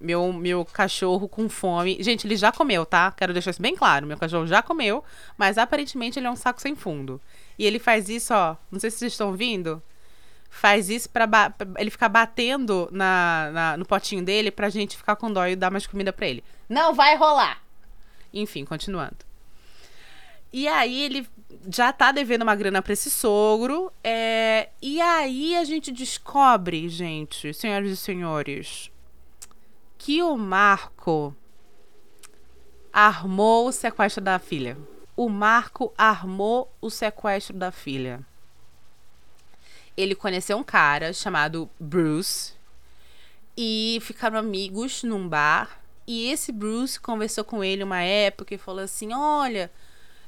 meu, 0.00 0.32
meu 0.32 0.64
cachorro 0.64 1.28
com 1.28 1.48
fome. 1.48 1.96
Gente, 2.00 2.26
ele 2.26 2.36
já 2.36 2.52
comeu, 2.52 2.86
tá? 2.86 3.10
Quero 3.10 3.32
deixar 3.32 3.50
isso 3.50 3.62
bem 3.62 3.74
claro. 3.74 4.06
Meu 4.06 4.16
cachorro 4.16 4.46
já 4.46 4.62
comeu, 4.62 5.02
mas 5.36 5.58
aparentemente 5.58 6.18
ele 6.18 6.26
é 6.26 6.30
um 6.30 6.36
saco 6.36 6.60
sem 6.60 6.76
fundo. 6.76 7.20
E 7.58 7.66
ele 7.66 7.78
faz 7.78 8.08
isso, 8.08 8.32
ó. 8.32 8.56
Não 8.70 8.78
sei 8.78 8.90
se 8.90 8.98
vocês 8.98 9.12
estão 9.12 9.28
ouvindo. 9.28 9.82
Faz 10.50 10.88
isso 10.88 11.10
pra, 11.10 11.26
pra 11.26 11.54
ele 11.76 11.90
ficar 11.90 12.08
batendo 12.08 12.88
na, 12.92 13.50
na, 13.52 13.76
no 13.76 13.84
potinho 13.84 14.24
dele 14.24 14.50
pra 14.50 14.68
gente 14.68 14.96
ficar 14.96 15.16
com 15.16 15.32
dó 15.32 15.46
e 15.46 15.56
dar 15.56 15.70
mais 15.70 15.86
comida 15.86 16.12
pra 16.12 16.26
ele. 16.26 16.44
Não 16.68 16.94
vai 16.94 17.16
rolar! 17.16 17.60
Enfim, 18.32 18.64
continuando. 18.64 19.27
E 20.52 20.66
aí 20.66 21.02
ele 21.02 21.28
já 21.70 21.92
tá 21.92 22.12
devendo 22.12 22.42
uma 22.42 22.54
grana 22.54 22.80
pra 22.80 22.92
esse 22.92 23.10
sogro. 23.10 23.92
É... 24.02 24.68
E 24.80 25.00
aí 25.00 25.56
a 25.56 25.64
gente 25.64 25.92
descobre, 25.92 26.88
gente, 26.88 27.52
senhoras 27.52 27.90
e 27.90 27.96
senhores, 27.96 28.90
que 29.96 30.22
o 30.22 30.36
Marco 30.36 31.34
armou 32.92 33.68
o 33.68 33.72
sequestro 33.72 34.22
da 34.22 34.38
filha. 34.38 34.76
O 35.16 35.28
Marco 35.28 35.92
armou 35.96 36.72
o 36.80 36.90
sequestro 36.90 37.56
da 37.56 37.70
filha. 37.70 38.20
Ele 39.96 40.14
conheceu 40.14 40.56
um 40.56 40.62
cara 40.62 41.12
chamado 41.12 41.68
Bruce 41.78 42.52
e 43.56 43.98
ficaram 44.00 44.38
amigos 44.38 45.02
num 45.02 45.28
bar. 45.28 45.80
E 46.06 46.30
esse 46.30 46.52
Bruce 46.52 47.00
conversou 47.00 47.44
com 47.44 47.62
ele 47.62 47.82
uma 47.82 48.00
época 48.00 48.54
e 48.54 48.58
falou 48.58 48.84
assim: 48.84 49.12
Olha, 49.12 49.70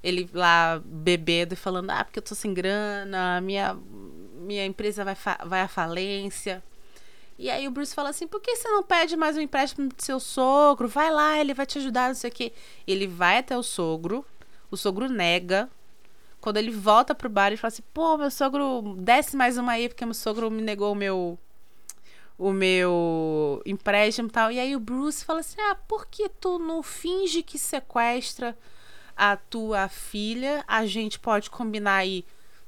ele 0.02 0.28
lá 0.32 0.80
bebendo 0.84 1.54
e 1.54 1.56
falando: 1.56 1.90
Ah, 1.90 2.04
porque 2.04 2.18
eu 2.18 2.22
tô 2.22 2.34
sem 2.34 2.54
grana, 2.54 3.40
minha, 3.40 3.76
minha 4.40 4.64
empresa 4.64 5.04
vai, 5.04 5.16
vai 5.44 5.60
à 5.62 5.68
falência. 5.68 6.62
E 7.38 7.48
aí 7.48 7.66
o 7.66 7.70
Bruce 7.70 7.94
fala 7.94 8.10
assim: 8.10 8.26
por 8.26 8.40
que 8.40 8.54
você 8.54 8.68
não 8.68 8.82
pede 8.82 9.16
mais 9.16 9.36
um 9.36 9.40
empréstimo 9.40 9.88
do 9.88 10.02
seu 10.02 10.20
sogro? 10.20 10.86
Vai 10.88 11.10
lá, 11.10 11.38
ele 11.38 11.54
vai 11.54 11.66
te 11.66 11.78
ajudar, 11.78 12.08
não 12.08 12.14
sei 12.14 12.30
o 12.30 12.32
quê. 12.32 12.52
Ele 12.86 13.06
vai 13.06 13.38
até 13.38 13.56
o 13.56 13.62
sogro, 13.62 14.24
o 14.70 14.76
sogro 14.76 15.08
nega. 15.08 15.68
Quando 16.40 16.56
ele 16.56 16.70
volta 16.70 17.14
pro 17.14 17.30
bar, 17.30 17.48
ele 17.48 17.56
fala 17.56 17.68
assim: 17.68 17.82
pô, 17.94 18.16
meu 18.16 18.30
sogro, 18.30 18.94
desce 18.98 19.36
mais 19.36 19.56
uma 19.56 19.72
aí, 19.72 19.88
porque 19.88 20.04
meu 20.04 20.14
sogro 20.14 20.50
me 20.50 20.62
negou 20.62 20.92
o 20.92 20.94
meu. 20.94 21.38
O 22.38 22.52
meu 22.52 23.60
empréstimo 23.66 24.28
e 24.28 24.30
tal. 24.30 24.50
E 24.50 24.58
aí 24.58 24.74
o 24.74 24.80
Bruce 24.80 25.24
fala 25.24 25.40
assim: 25.40 25.60
Ah, 25.60 25.74
por 25.74 26.06
que 26.06 26.28
tu 26.28 26.58
não 26.58 26.82
finge 26.82 27.42
que 27.42 27.58
sequestra 27.58 28.56
a 29.20 29.37
tua 29.37 29.87
filha? 29.87 30.64
A 30.66 30.87
gente 30.87 31.18
pode 31.18 31.50
combinar 31.50 31.96
aí 31.96 32.24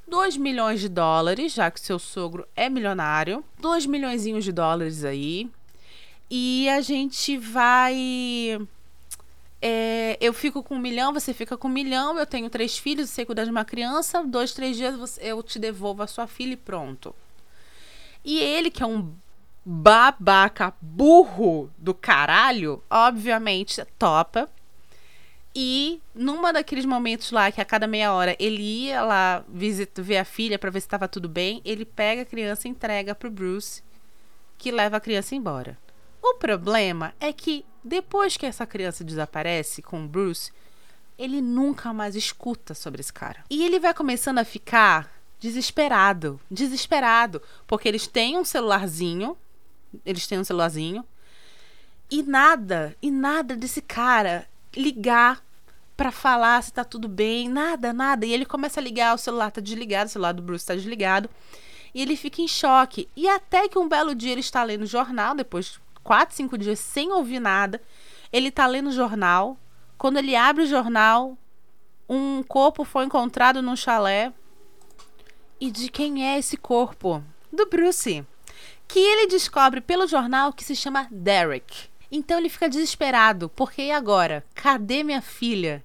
2 0.06 0.36
milhões 0.36 0.80
de 0.80 0.88
dólares, 0.90 1.54
já 1.54 1.70
que 1.70 1.80
seu 1.80 1.98
sogro 1.98 2.46
é 2.54 2.68
milionário. 2.68 3.42
2 3.58 3.86
milhões 3.86 4.22
de 4.22 4.52
dólares 4.52 5.02
aí. 5.02 5.50
E 6.30 6.68
a 6.68 6.82
gente 6.82 7.38
vai. 7.38 8.60
É, 9.62 10.18
eu 10.20 10.34
fico 10.34 10.62
com 10.62 10.74
um 10.74 10.78
milhão, 10.78 11.14
você 11.14 11.32
fica 11.32 11.56
com 11.56 11.68
um 11.68 11.72
milhão. 11.72 12.18
Eu 12.18 12.26
tenho 12.26 12.50
três 12.50 12.76
filhos, 12.76 13.08
você 13.08 13.24
cuida 13.24 13.46
de 13.46 13.50
uma 13.50 13.64
criança. 13.64 14.22
Dois, 14.22 14.52
três 14.52 14.76
dias 14.76 15.18
eu 15.22 15.42
te 15.42 15.58
devolvo 15.58 16.02
a 16.02 16.06
sua 16.06 16.26
filha 16.26 16.52
e 16.52 16.56
pronto. 16.56 17.14
E 18.22 18.38
ele, 18.38 18.70
que 18.70 18.82
é 18.82 18.86
um 18.86 19.14
babaca 19.64 20.74
burro 20.82 21.70
do 21.78 21.94
caralho, 21.94 22.82
obviamente 22.90 23.82
topa. 23.98 24.50
E 25.54 26.00
numa 26.14 26.52
daqueles 26.52 26.86
momentos 26.86 27.30
lá 27.30 27.52
que 27.52 27.60
a 27.60 27.64
cada 27.64 27.86
meia 27.86 28.12
hora 28.12 28.34
ele 28.38 28.62
ia 28.62 29.02
lá 29.02 29.44
visitar, 29.48 30.02
ver 30.02 30.16
a 30.16 30.24
filha 30.24 30.58
para 30.58 30.70
ver 30.70 30.80
se 30.80 30.86
estava 30.86 31.06
tudo 31.06 31.28
bem, 31.28 31.60
ele 31.64 31.84
pega 31.84 32.22
a 32.22 32.26
criança 32.26 32.66
e 32.66 32.70
entrega 32.70 33.14
pro 33.14 33.30
Bruce, 33.30 33.82
que 34.56 34.70
leva 34.70 34.96
a 34.96 35.00
criança 35.00 35.34
embora. 35.34 35.78
O 36.22 36.34
problema 36.34 37.12
é 37.20 37.32
que 37.32 37.66
depois 37.84 38.36
que 38.36 38.46
essa 38.46 38.64
criança 38.64 39.04
desaparece 39.04 39.82
com 39.82 40.04
o 40.04 40.08
Bruce, 40.08 40.52
ele 41.18 41.40
nunca 41.40 41.92
mais 41.92 42.16
escuta 42.16 42.72
sobre 42.72 43.00
esse 43.00 43.12
cara. 43.12 43.44
E 43.50 43.64
ele 43.64 43.78
vai 43.78 43.92
começando 43.92 44.38
a 44.38 44.44
ficar 44.44 45.12
desesperado, 45.38 46.40
desesperado, 46.50 47.42
porque 47.66 47.88
eles 47.88 48.06
têm 48.06 48.38
um 48.38 48.44
celularzinho, 48.44 49.36
eles 50.06 50.26
têm 50.26 50.38
um 50.38 50.44
celularzinho 50.44 51.04
e 52.10 52.22
nada, 52.22 52.96
e 53.02 53.10
nada 53.10 53.56
desse 53.56 53.82
cara 53.82 54.46
ligar 54.74 55.42
para 55.96 56.10
falar 56.10 56.62
se 56.62 56.72
tá 56.72 56.84
tudo 56.84 57.08
bem, 57.08 57.48
nada, 57.48 57.92
nada. 57.92 58.26
E 58.26 58.32
ele 58.32 58.44
começa 58.44 58.80
a 58.80 58.82
ligar, 58.82 59.14
o 59.14 59.18
celular 59.18 59.50
tá 59.50 59.60
desligado, 59.60 60.08
o 60.08 60.12
celular 60.12 60.32
do 60.32 60.42
Bruce 60.42 60.66
tá 60.66 60.74
desligado. 60.74 61.28
E 61.94 62.00
ele 62.00 62.16
fica 62.16 62.40
em 62.40 62.48
choque. 62.48 63.08
E 63.14 63.28
até 63.28 63.68
que 63.68 63.78
um 63.78 63.88
belo 63.88 64.14
dia 64.14 64.32
ele 64.32 64.40
está 64.40 64.64
lendo 64.64 64.82
o 64.82 64.86
jornal, 64.86 65.34
depois 65.34 65.66
de 65.66 65.80
quatro, 66.02 66.34
cinco 66.34 66.56
dias 66.56 66.78
sem 66.78 67.12
ouvir 67.12 67.40
nada, 67.40 67.80
ele 68.32 68.50
tá 68.50 68.66
lendo 68.66 68.88
o 68.88 68.92
jornal. 68.92 69.56
Quando 69.98 70.18
ele 70.18 70.34
abre 70.34 70.64
o 70.64 70.66
jornal, 70.66 71.36
um 72.08 72.42
corpo 72.42 72.84
foi 72.84 73.04
encontrado 73.04 73.62
num 73.62 73.76
chalé. 73.76 74.32
E 75.60 75.70
de 75.70 75.88
quem 75.88 76.26
é 76.26 76.38
esse 76.38 76.56
corpo? 76.56 77.22
Do 77.52 77.66
Bruce. 77.66 78.26
Que 78.88 78.98
ele 78.98 79.28
descobre 79.28 79.80
pelo 79.80 80.08
jornal 80.08 80.52
que 80.52 80.64
se 80.64 80.74
chama 80.74 81.06
Derek. 81.10 81.91
Então 82.12 82.38
ele 82.38 82.50
fica 82.50 82.68
desesperado, 82.68 83.48
porque 83.48 83.80
e 83.80 83.90
agora? 83.90 84.44
Cadê 84.54 85.02
minha 85.02 85.22
filha? 85.22 85.82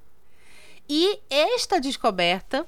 E 0.90 1.20
esta 1.30 1.80
descoberta 1.80 2.68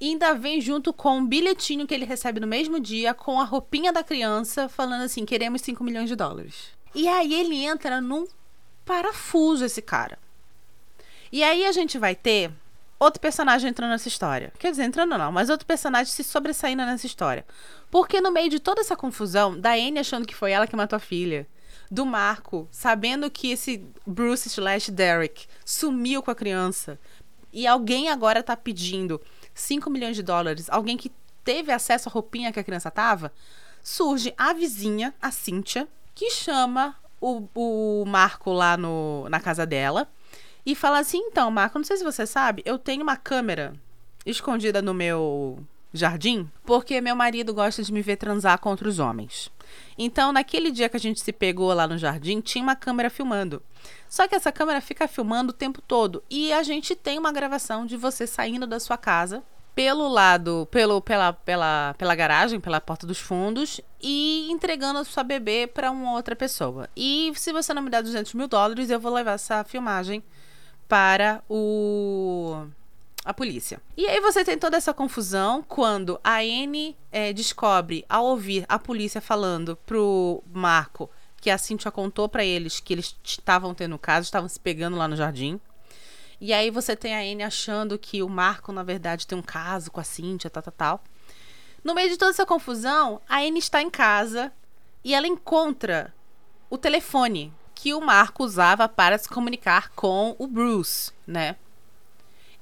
ainda 0.00 0.34
vem 0.34 0.58
junto 0.58 0.94
com 0.94 1.18
um 1.18 1.26
bilhetinho 1.26 1.86
que 1.86 1.92
ele 1.92 2.06
recebe 2.06 2.40
no 2.40 2.46
mesmo 2.46 2.80
dia 2.80 3.12
com 3.12 3.38
a 3.38 3.44
roupinha 3.44 3.92
da 3.92 4.02
criança 4.02 4.66
falando 4.66 5.02
assim: 5.02 5.26
queremos 5.26 5.60
5 5.60 5.84
milhões 5.84 6.08
de 6.08 6.16
dólares. 6.16 6.70
E 6.94 7.06
aí 7.06 7.34
ele 7.34 7.56
entra 7.64 8.00
num 8.00 8.26
parafuso, 8.84 9.66
esse 9.66 9.82
cara. 9.82 10.18
E 11.30 11.42
aí 11.42 11.66
a 11.66 11.72
gente 11.72 11.98
vai 11.98 12.14
ter 12.14 12.50
outro 12.98 13.20
personagem 13.20 13.68
entrando 13.68 13.90
nessa 13.90 14.08
história. 14.08 14.52
Quer 14.58 14.70
dizer, 14.70 14.84
entrando 14.84 15.18
não, 15.18 15.32
mas 15.32 15.50
outro 15.50 15.66
personagem 15.66 16.12
se 16.12 16.24
sobressaindo 16.24 16.84
nessa 16.84 17.06
história. 17.06 17.44
Porque 17.90 18.20
no 18.20 18.30
meio 18.30 18.48
de 18.48 18.58
toda 18.58 18.80
essa 18.80 18.96
confusão, 18.96 19.58
da 19.58 19.72
Anne 19.72 19.98
achando 19.98 20.26
que 20.26 20.34
foi 20.34 20.52
ela 20.52 20.66
que 20.66 20.76
matou 20.76 20.96
a 20.96 21.00
filha, 21.00 21.46
do 21.92 22.06
Marco, 22.06 22.66
sabendo 22.70 23.30
que 23.30 23.50
esse 23.50 23.84
Bruce 24.06 24.48
slash 24.48 24.90
Derek 24.90 25.46
sumiu 25.62 26.22
com 26.22 26.30
a 26.30 26.34
criança. 26.34 26.98
E 27.52 27.66
alguém 27.66 28.08
agora 28.08 28.42
tá 28.42 28.56
pedindo 28.56 29.20
5 29.52 29.90
milhões 29.90 30.16
de 30.16 30.22
dólares, 30.22 30.70
alguém 30.70 30.96
que 30.96 31.12
teve 31.44 31.70
acesso 31.70 32.08
à 32.08 32.12
roupinha 32.12 32.50
que 32.50 32.58
a 32.58 32.64
criança 32.64 32.90
tava, 32.90 33.30
surge 33.82 34.32
a 34.38 34.54
vizinha, 34.54 35.12
a 35.20 35.30
Cíntia, 35.30 35.86
que 36.14 36.30
chama 36.30 36.96
o, 37.20 37.46
o 37.54 38.06
Marco 38.06 38.52
lá 38.52 38.74
no, 38.74 39.28
na 39.28 39.38
casa 39.38 39.66
dela 39.66 40.08
e 40.64 40.74
fala 40.74 40.98
assim: 40.98 41.18
então, 41.18 41.50
Marco, 41.50 41.78
não 41.78 41.84
sei 41.84 41.98
se 41.98 42.04
você 42.04 42.26
sabe, 42.26 42.62
eu 42.64 42.78
tenho 42.78 43.02
uma 43.02 43.18
câmera 43.18 43.74
escondida 44.24 44.80
no 44.80 44.94
meu 44.94 45.62
jardim 45.92 46.48
porque 46.64 47.00
meu 47.00 47.14
marido 47.14 47.52
gosta 47.52 47.82
de 47.82 47.92
me 47.92 48.02
ver 48.02 48.16
transar 48.16 48.58
com 48.58 48.70
outros 48.70 48.98
homens. 48.98 49.50
Então, 49.96 50.32
naquele 50.32 50.70
dia 50.70 50.88
que 50.88 50.96
a 50.96 51.00
gente 51.00 51.20
se 51.20 51.32
pegou 51.32 51.72
lá 51.72 51.86
no 51.86 51.98
jardim, 51.98 52.40
tinha 52.40 52.62
uma 52.62 52.76
câmera 52.76 53.10
filmando. 53.10 53.62
Só 54.08 54.26
que 54.28 54.34
essa 54.34 54.52
câmera 54.52 54.80
fica 54.80 55.08
filmando 55.08 55.50
o 55.50 55.54
tempo 55.54 55.80
todo. 55.80 56.22
E 56.28 56.52
a 56.52 56.62
gente 56.62 56.94
tem 56.94 57.18
uma 57.18 57.32
gravação 57.32 57.86
de 57.86 57.96
você 57.96 58.26
saindo 58.26 58.66
da 58.66 58.78
sua 58.78 58.96
casa 58.96 59.42
pelo 59.74 60.06
lado, 60.08 60.68
pelo, 60.70 61.00
pela, 61.00 61.32
pela, 61.32 61.94
pela 61.96 62.14
garagem, 62.14 62.60
pela 62.60 62.80
porta 62.80 63.06
dos 63.06 63.18
fundos 63.18 63.80
e 64.02 64.50
entregando 64.50 64.98
a 64.98 65.04
sua 65.04 65.22
bebê 65.22 65.66
para 65.66 65.90
uma 65.90 66.12
outra 66.12 66.36
pessoa. 66.36 66.88
E 66.94 67.32
se 67.36 67.52
você 67.52 67.72
não 67.72 67.82
me 67.82 67.90
der 67.90 68.02
200 68.02 68.34
mil 68.34 68.46
dólares, 68.46 68.90
eu 68.90 69.00
vou 69.00 69.12
levar 69.12 69.32
essa 69.32 69.64
filmagem 69.64 70.22
para 70.86 71.42
o 71.48 72.66
a 73.24 73.32
polícia. 73.32 73.80
E 73.96 74.06
aí 74.06 74.20
você 74.20 74.44
tem 74.44 74.58
toda 74.58 74.76
essa 74.76 74.92
confusão 74.92 75.62
quando 75.62 76.20
a 76.22 76.38
Anne 76.38 76.96
é, 77.10 77.32
descobre, 77.32 78.04
ao 78.08 78.24
ouvir 78.24 78.64
a 78.68 78.78
polícia 78.78 79.20
falando 79.20 79.76
pro 79.86 80.42
Marco 80.52 81.10
que 81.40 81.50
a 81.50 81.58
Cintia 81.58 81.90
contou 81.90 82.28
para 82.28 82.44
eles 82.44 82.78
que 82.78 82.92
eles 82.92 83.16
estavam 83.24 83.74
tendo 83.74 83.98
caso, 83.98 84.24
estavam 84.24 84.48
se 84.48 84.60
pegando 84.60 84.96
lá 84.96 85.08
no 85.08 85.16
jardim. 85.16 85.60
E 86.40 86.52
aí 86.52 86.70
você 86.70 86.94
tem 86.94 87.14
a 87.14 87.18
Anne 87.18 87.42
achando 87.42 87.98
que 87.98 88.22
o 88.22 88.28
Marco, 88.28 88.72
na 88.72 88.82
verdade, 88.82 89.26
tem 89.26 89.36
um 89.36 89.42
caso 89.42 89.90
com 89.90 90.00
a 90.00 90.04
Cintia, 90.04 90.50
tal, 90.50 90.62
tal, 90.62 90.72
tal. 90.72 91.04
No 91.82 91.94
meio 91.94 92.10
de 92.10 92.16
toda 92.16 92.30
essa 92.30 92.46
confusão, 92.46 93.20
a 93.28 93.38
Anne 93.38 93.58
está 93.58 93.82
em 93.82 93.90
casa 93.90 94.52
e 95.04 95.14
ela 95.14 95.26
encontra 95.26 96.14
o 96.70 96.78
telefone 96.78 97.52
que 97.74 97.92
o 97.92 98.00
Marco 98.00 98.44
usava 98.44 98.88
para 98.88 99.18
se 99.18 99.28
comunicar 99.28 99.90
com 99.90 100.36
o 100.38 100.46
Bruce, 100.46 101.12
né? 101.26 101.56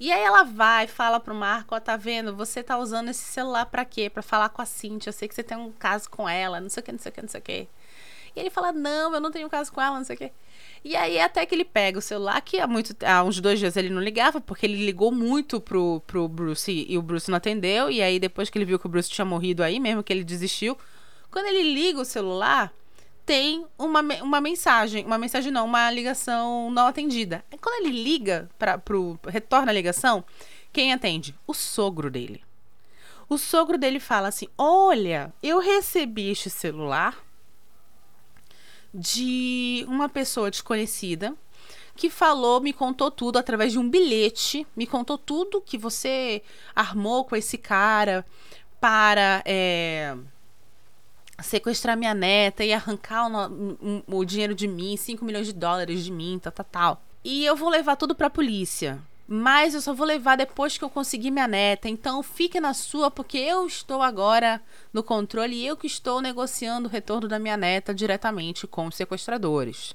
E 0.00 0.10
aí 0.10 0.22
ela 0.22 0.44
vai, 0.44 0.86
fala 0.86 1.20
pro 1.20 1.34
Marco, 1.34 1.74
ó, 1.74 1.78
tá 1.80 1.94
vendo? 1.94 2.34
Você 2.34 2.62
tá 2.62 2.78
usando 2.78 3.10
esse 3.10 3.22
celular 3.22 3.66
para 3.66 3.84
quê? 3.84 4.08
Para 4.08 4.22
falar 4.22 4.48
com 4.48 4.62
a 4.62 4.64
Cintia. 4.64 5.10
Eu 5.10 5.12
sei 5.12 5.28
que 5.28 5.34
você 5.34 5.42
tem 5.42 5.58
um 5.58 5.70
caso 5.72 6.08
com 6.10 6.26
ela, 6.26 6.58
não 6.58 6.70
sei 6.70 6.80
o 6.80 6.84
que, 6.84 6.90
não 6.92 6.98
sei 6.98 7.10
o 7.10 7.12
que, 7.12 7.20
não 7.20 7.28
sei 7.28 7.40
o 7.40 7.42
que. 7.42 7.68
E 8.34 8.40
ele 8.40 8.48
fala: 8.48 8.72
"Não, 8.72 9.14
eu 9.14 9.20
não 9.20 9.30
tenho 9.30 9.48
caso 9.50 9.70
com 9.70 9.80
ela, 9.80 9.98
não 9.98 10.04
sei 10.04 10.16
o 10.16 10.18
que". 10.18 10.32
E 10.84 10.96
aí 10.96 11.20
até 11.20 11.44
que 11.44 11.54
ele 11.54 11.64
pega 11.66 11.98
o 11.98 12.02
celular, 12.02 12.40
que 12.40 12.58
há 12.58 12.66
muito 12.66 12.96
há 13.04 13.22
uns 13.22 13.40
dois 13.40 13.58
dias 13.58 13.76
ele 13.76 13.90
não 13.90 14.00
ligava, 14.00 14.40
porque 14.40 14.64
ele 14.64 14.86
ligou 14.86 15.12
muito 15.12 15.60
pro, 15.60 16.00
pro 16.06 16.26
Bruce 16.28 16.70
e, 16.72 16.92
e 16.92 16.96
o 16.98 17.02
Bruce 17.02 17.30
não 17.30 17.36
atendeu. 17.36 17.90
E 17.90 18.00
aí 18.02 18.18
depois 18.18 18.48
que 18.48 18.56
ele 18.56 18.64
viu 18.64 18.78
que 18.78 18.86
o 18.86 18.88
Bruce 18.88 19.10
tinha 19.10 19.24
morrido 19.26 19.62
aí, 19.62 19.78
mesmo 19.78 20.02
que 20.02 20.12
ele 20.12 20.24
desistiu, 20.24 20.78
quando 21.30 21.46
ele 21.46 21.74
liga 21.74 22.00
o 22.00 22.04
celular, 22.06 22.72
tem 23.30 23.64
uma, 23.78 24.00
uma 24.22 24.40
mensagem, 24.40 25.06
uma 25.06 25.16
mensagem 25.16 25.52
não, 25.52 25.64
uma 25.64 25.88
ligação 25.88 26.68
não 26.68 26.88
atendida. 26.88 27.44
E 27.52 27.56
quando 27.56 27.86
ele 27.86 28.02
liga 28.02 28.50
para 28.58 28.76
pro 28.76 29.20
retorna 29.28 29.70
a 29.70 29.72
ligação, 29.72 30.24
quem 30.72 30.92
atende? 30.92 31.32
O 31.46 31.54
sogro 31.54 32.10
dele. 32.10 32.42
O 33.28 33.38
sogro 33.38 33.78
dele 33.78 34.00
fala 34.00 34.26
assim: 34.26 34.48
"Olha, 34.58 35.32
eu 35.40 35.60
recebi 35.60 36.28
este 36.28 36.50
celular 36.50 37.24
de 38.92 39.84
uma 39.86 40.08
pessoa 40.08 40.50
desconhecida 40.50 41.32
que 41.94 42.10
falou, 42.10 42.60
me 42.60 42.72
contou 42.72 43.12
tudo 43.12 43.38
através 43.38 43.70
de 43.70 43.78
um 43.78 43.88
bilhete, 43.88 44.66
me 44.74 44.88
contou 44.88 45.16
tudo 45.16 45.60
que 45.60 45.78
você 45.78 46.42
armou 46.74 47.24
com 47.24 47.36
esse 47.36 47.56
cara 47.56 48.26
para 48.80 49.40
é, 49.46 50.16
sequestrar 51.42 51.96
minha 51.96 52.14
neta 52.14 52.64
e 52.64 52.72
arrancar 52.72 53.28
o, 53.28 54.02
o, 54.18 54.24
dinheiro 54.24 54.54
de 54.54 54.66
mim, 54.68 54.96
5 54.96 55.24
milhões 55.24 55.46
de 55.46 55.52
dólares 55.52 56.04
de 56.04 56.10
mim, 56.10 56.38
tal, 56.42 56.52
tal, 56.52 56.66
tal. 56.70 57.02
E 57.24 57.44
eu 57.44 57.56
vou 57.56 57.68
levar 57.68 57.96
tudo 57.96 58.14
pra 58.14 58.30
polícia. 58.30 58.98
Mas 59.26 59.74
eu 59.74 59.80
só 59.80 59.94
vou 59.94 60.06
levar 60.06 60.36
depois 60.36 60.76
que 60.76 60.82
eu 60.82 60.90
conseguir 60.90 61.30
minha 61.30 61.46
neta. 61.46 61.88
Então 61.88 62.22
fique 62.22 62.58
na 62.58 62.74
sua, 62.74 63.10
porque 63.10 63.38
eu 63.38 63.64
estou 63.66 64.02
agora 64.02 64.60
no 64.92 65.04
controle 65.04 65.54
e 65.54 65.66
eu 65.66 65.76
que 65.76 65.86
estou 65.86 66.20
negociando 66.20 66.88
o 66.88 66.90
retorno 66.90 67.28
da 67.28 67.38
minha 67.38 67.56
neta 67.56 67.94
diretamente 67.94 68.66
com 68.66 68.86
os 68.86 68.96
sequestradores. 68.96 69.94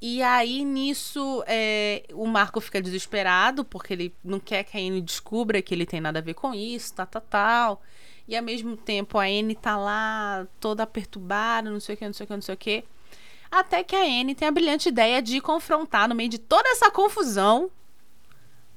E 0.00 0.22
aí, 0.22 0.64
nisso, 0.64 1.42
é, 1.46 2.04
o 2.12 2.24
Marco 2.26 2.60
fica 2.60 2.80
desesperado, 2.80 3.64
porque 3.64 3.92
ele 3.94 4.14
não 4.24 4.38
quer 4.38 4.62
que 4.62 4.76
a 4.76 4.80
Anne 4.80 5.00
descubra 5.00 5.60
que 5.60 5.74
ele 5.74 5.84
tem 5.84 6.00
nada 6.00 6.20
a 6.20 6.22
ver 6.22 6.34
com 6.34 6.54
isso, 6.54 6.94
tal, 6.94 7.06
tal, 7.06 7.22
tal. 7.22 7.82
E 8.28 8.36
ao 8.36 8.42
mesmo 8.42 8.76
tempo 8.76 9.18
a 9.18 9.24
Anne 9.24 9.54
tá 9.54 9.76
lá 9.76 10.46
toda 10.60 10.86
perturbada, 10.86 11.70
não 11.70 11.80
sei 11.80 11.94
o 11.94 11.98
que, 11.98 12.04
não 12.04 12.12
sei 12.12 12.24
o 12.24 12.26
que, 12.26 12.34
não 12.34 12.42
sei 12.42 12.54
o 12.54 12.58
que. 12.58 12.84
Até 13.50 13.82
que 13.82 13.96
a 13.96 14.02
Anne 14.02 14.34
tem 14.34 14.46
a 14.46 14.52
brilhante 14.52 14.90
ideia 14.90 15.22
de 15.22 15.40
confrontar, 15.40 16.06
no 16.06 16.14
meio 16.14 16.28
de 16.28 16.38
toda 16.38 16.68
essa 16.68 16.90
confusão, 16.90 17.70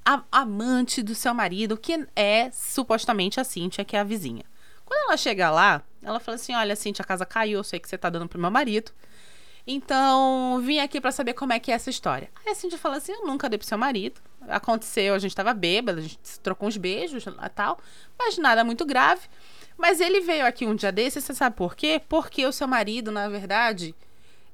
a 0.06 0.24
amante 0.32 1.04
do 1.04 1.14
seu 1.14 1.34
marido, 1.34 1.78
que 1.78 2.08
é 2.16 2.50
supostamente 2.52 3.40
a 3.40 3.44
Cíntia, 3.44 3.84
que 3.84 3.98
é 3.98 4.00
a 4.00 4.06
vizinha. 4.06 4.46
Quando 4.86 5.08
ela 5.08 5.18
chega 5.18 5.52
lá, 5.52 5.84
ela 6.02 6.20
fala 6.20 6.36
assim: 6.36 6.56
Olha, 6.56 6.76
Cíntia, 6.76 7.04
a 7.04 7.06
casa 7.06 7.26
caiu, 7.26 7.60
eu 7.60 7.64
sei 7.64 7.80
que 7.80 7.90
você 7.90 7.98
tá 7.98 8.10
dando 8.10 8.28
pro 8.28 8.40
meu 8.40 8.50
marido. 8.50 8.92
Então, 9.68 10.60
vim 10.64 10.80
aqui 10.80 11.00
para 11.00 11.12
saber 11.12 11.34
como 11.34 11.54
é 11.54 11.60
que 11.60 11.72
é 11.72 11.76
essa 11.76 11.90
história. 11.90 12.30
Aí 12.46 12.52
a 12.52 12.56
Cíntia 12.56 12.78
fala 12.78 12.98
assim: 12.98 13.12
Eu 13.12 13.26
nunca 13.26 13.50
dei 13.50 13.60
pro 13.60 13.68
seu 13.68 13.78
marido. 13.78 14.22
Aconteceu, 14.48 15.14
a 15.14 15.20
gente 15.20 15.36
tava 15.36 15.54
bêbada, 15.54 16.00
a 16.00 16.04
gente 16.04 16.20
trocou 16.42 16.68
uns 16.68 16.78
beijos 16.78 17.26
e 17.26 17.50
tal, 17.50 17.80
mas 18.18 18.38
nada 18.38 18.64
muito 18.64 18.86
grave. 18.86 19.22
Mas 19.78 20.00
ele 20.00 20.22
veio 20.22 20.46
aqui 20.46 20.66
um 20.66 20.76
dia 20.76 20.92
desses, 20.92 21.24
você 21.24 21.34
sabe 21.34 21.56
por 21.56 21.76
quê? 21.76 22.02
Porque 22.08 22.46
o 22.46 22.52
seu 22.52 22.68
marido, 22.68 23.12
na 23.12 23.30
verdade, 23.30 23.96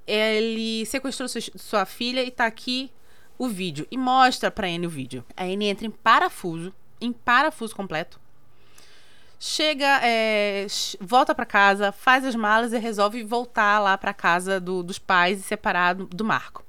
ele 0.05 0.85
sequestrou 0.85 1.27
sua 1.27 1.85
filha 1.85 2.23
e 2.23 2.31
tá 2.31 2.45
aqui 2.45 2.91
o 3.37 3.47
vídeo. 3.47 3.85
E 3.91 3.97
mostra 3.97 4.49
pra 4.49 4.67
Anne 4.67 4.87
o 4.87 4.89
vídeo. 4.89 5.25
A 5.35 5.43
Anne 5.43 5.67
entra 5.67 5.85
em 5.85 5.91
parafuso, 5.91 6.73
em 6.99 7.11
parafuso 7.11 7.75
completo. 7.75 8.19
Chega, 9.39 9.99
é, 10.01 10.65
volta 10.99 11.35
para 11.35 11.45
casa, 11.45 11.91
faz 11.91 12.25
as 12.25 12.35
malas 12.35 12.73
e 12.73 12.77
resolve 12.79 13.23
voltar 13.23 13.79
lá 13.79 13.95
para 13.97 14.13
casa 14.13 14.59
do, 14.59 14.81
dos 14.81 14.97
pais 14.97 15.39
e 15.39 15.43
separar 15.43 15.93
do, 15.93 16.05
do 16.05 16.25
Marco. 16.25 16.65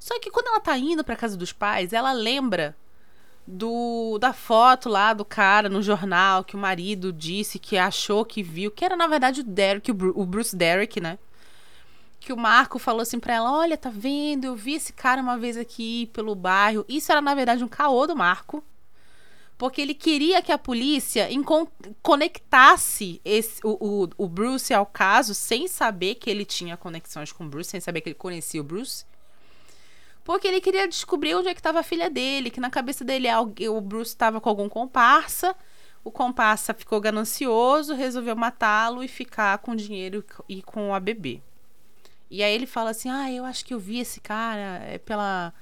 Só 0.00 0.18
que 0.18 0.30
quando 0.30 0.48
ela 0.48 0.60
tá 0.60 0.76
indo 0.78 1.04
pra 1.04 1.14
casa 1.14 1.36
dos 1.36 1.52
pais, 1.52 1.92
ela 1.92 2.10
lembra 2.10 2.74
do 3.46 4.18
da 4.18 4.32
foto 4.32 4.88
lá 4.88 5.12
do 5.12 5.24
cara 5.24 5.68
no 5.68 5.82
jornal 5.82 6.42
que 6.44 6.56
o 6.56 6.58
marido 6.58 7.12
disse 7.12 7.58
que 7.58 7.76
achou 7.76 8.24
que 8.24 8.42
viu, 8.42 8.70
que 8.70 8.84
era 8.84 8.96
na 8.96 9.06
verdade 9.06 9.40
o 9.42 9.44
Derek, 9.44 9.90
o 9.90 10.26
Bruce 10.26 10.56
Derek, 10.56 11.00
né? 11.00 11.18
Que 12.18 12.32
o 12.32 12.36
Marco 12.36 12.78
falou 12.78 13.02
assim 13.02 13.20
pra 13.20 13.34
ela: 13.34 13.52
Olha, 13.52 13.76
tá 13.76 13.90
vendo? 13.90 14.44
Eu 14.46 14.56
vi 14.56 14.74
esse 14.74 14.92
cara 14.92 15.22
uma 15.22 15.38
vez 15.38 15.56
aqui 15.56 16.06
pelo 16.12 16.34
bairro. 16.34 16.84
Isso 16.88 17.12
era 17.12 17.20
na 17.20 17.34
verdade 17.34 17.62
um 17.62 17.68
caô 17.68 18.06
do 18.06 18.16
Marco. 18.16 18.64
Porque 19.56 19.82
ele 19.82 19.92
queria 19.92 20.40
que 20.40 20.52
a 20.52 20.56
polícia 20.56 21.28
conectasse 22.02 23.20
esse, 23.22 23.60
o, 23.62 24.04
o, 24.04 24.08
o 24.16 24.28
Bruce 24.28 24.72
ao 24.72 24.86
caso 24.86 25.34
sem 25.34 25.68
saber 25.68 26.14
que 26.14 26.30
ele 26.30 26.46
tinha 26.46 26.78
conexões 26.78 27.30
com 27.30 27.44
o 27.44 27.48
Bruce, 27.48 27.70
sem 27.70 27.80
saber 27.80 28.00
que 28.00 28.08
ele 28.08 28.14
conhecia 28.14 28.60
o 28.60 28.64
Bruce. 28.64 29.04
Porque 30.24 30.46
ele 30.46 30.60
queria 30.60 30.86
descobrir 30.86 31.34
onde 31.34 31.48
é 31.48 31.54
que 31.54 31.60
estava 31.60 31.80
a 31.80 31.82
filha 31.82 32.10
dele, 32.10 32.50
que 32.50 32.60
na 32.60 32.70
cabeça 32.70 33.04
dele 33.04 33.26
o 33.68 33.80
Bruce 33.80 34.10
estava 34.10 34.40
com 34.40 34.48
algum 34.48 34.68
comparsa. 34.68 35.56
O 36.02 36.10
comparsa 36.10 36.72
ficou 36.72 37.00
ganancioso, 37.00 37.94
resolveu 37.94 38.34
matá-lo 38.34 39.02
e 39.02 39.08
ficar 39.08 39.58
com 39.58 39.72
o 39.72 39.76
dinheiro 39.76 40.24
e 40.48 40.62
com 40.62 40.94
a 40.94 41.00
bebê. 41.00 41.42
E 42.30 42.42
aí 42.42 42.54
ele 42.54 42.66
fala 42.66 42.90
assim: 42.90 43.10
"Ah, 43.10 43.30
eu 43.30 43.44
acho 43.44 43.64
que 43.64 43.74
eu 43.74 43.78
vi 43.78 43.98
esse 43.98 44.20
cara 44.20 44.82
é 44.84 44.98
pela 44.98 45.52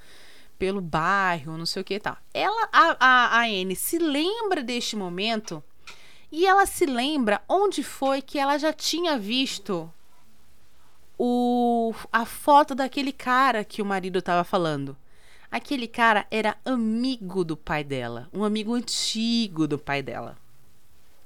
pelo 0.57 0.81
bairro, 0.81 1.57
não 1.57 1.65
sei 1.65 1.81
o 1.81 1.85
que 1.85 1.95
e 1.95 1.99
tal". 1.99 2.17
Ela 2.33 2.69
a, 2.71 2.95
a, 2.99 3.39
a 3.39 3.43
Anne 3.45 3.75
se 3.75 3.97
lembra 3.97 4.63
deste 4.63 4.95
momento 4.95 5.63
e 6.31 6.45
ela 6.45 6.65
se 6.65 6.85
lembra 6.85 7.41
onde 7.49 7.83
foi 7.83 8.21
que 8.21 8.37
ela 8.37 8.57
já 8.57 8.71
tinha 8.71 9.17
visto 9.17 9.91
o, 11.19 11.93
a 12.13 12.25
foto 12.25 12.73
daquele 12.73 13.11
cara 13.11 13.65
que 13.65 13.81
o 13.81 13.85
marido 13.85 14.19
estava 14.19 14.45
falando. 14.45 14.95
Aquele 15.51 15.87
cara 15.87 16.25
era 16.31 16.55
amigo 16.63 17.43
do 17.43 17.57
pai 17.57 17.83
dela, 17.83 18.29
um 18.31 18.45
amigo 18.45 18.73
antigo 18.73 19.67
do 19.67 19.77
pai 19.77 20.01
dela. 20.01 20.37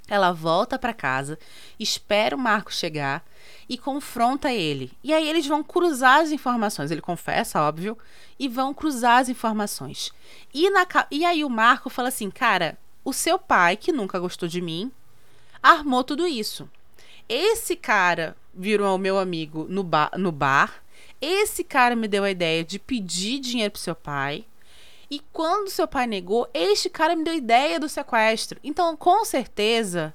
Ela 0.08 0.32
volta 0.32 0.79
para 0.79 0.93
casa, 0.93 1.38
espera 1.79 2.36
o 2.36 2.39
Marco 2.39 2.73
chegar 2.73 3.23
e 3.69 3.77
confronta 3.77 4.51
ele. 4.51 4.91
E 5.03 5.13
aí 5.13 5.29
eles 5.29 5.45
vão 5.45 5.63
cruzar 5.63 6.21
as 6.21 6.32
informações. 6.32 6.91
Ele 6.91 7.01
confessa, 7.01 7.62
óbvio, 7.62 7.97
e 8.38 8.49
vão 8.49 8.73
cruzar 8.73 9.19
as 9.19 9.29
informações. 9.29 10.12
E, 10.53 10.69
na, 10.69 10.86
e 11.10 11.23
aí 11.23 11.43
o 11.43 11.49
Marco 11.49 11.89
fala 11.89 12.10
assim: 12.10 12.29
Cara, 12.29 12.77
o 13.03 13.13
seu 13.13 13.39
pai, 13.39 13.77
que 13.77 13.91
nunca 13.91 14.19
gostou 14.19 14.47
de 14.47 14.62
mim, 14.62 14.91
armou 15.62 16.03
tudo 16.03 16.27
isso. 16.27 16.69
Esse 17.28 17.76
cara 17.76 18.36
virou 18.54 18.98
meu 18.98 19.18
amigo 19.18 19.66
no, 19.70 19.84
ba 19.84 20.12
no 20.18 20.32
bar. 20.32 20.84
Esse 21.22 21.64
cara 21.64 21.96
me 21.96 22.08
deu 22.08 22.24
a 22.24 22.32
ideia 22.32 22.64
de 22.64 22.78
pedir 22.78 23.40
dinheiro 23.40 23.72
pro 23.72 23.82
seu 23.82 23.96
pai. 23.96 24.46
E 25.10 25.22
quando 25.32 25.70
seu 25.70 25.88
pai 25.88 26.08
negou, 26.08 26.50
este 26.54 26.90
cara 26.90 27.16
me 27.16 27.24
deu 27.24 27.34
a 27.34 27.38
ideia 27.38 27.80
do 27.80 27.88
sequestro. 27.88 28.60
Então, 28.64 28.98
com 28.98 29.24
certeza, 29.24 30.14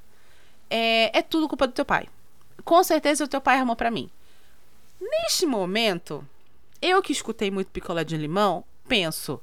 é, 0.69 1.17
é 1.19 1.23
tudo 1.23 1.49
culpa 1.49 1.67
do 1.67 1.73
teu 1.73 1.85
pai. 1.85 2.09
Com 2.65 2.83
certeza 2.83 3.25
o 3.25 3.29
teu 3.29 3.41
pai 3.41 3.59
armou 3.59 3.77
para 3.77 3.91
mim. 3.91 4.11
Neste 5.01 5.47
momento, 5.47 6.27
eu 6.83 7.01
que 7.01 7.13
escutei 7.13 7.51
muito 7.51 7.71
picolé 7.71 8.05
de 8.05 8.17
limão, 8.17 8.65
penso, 8.87 9.41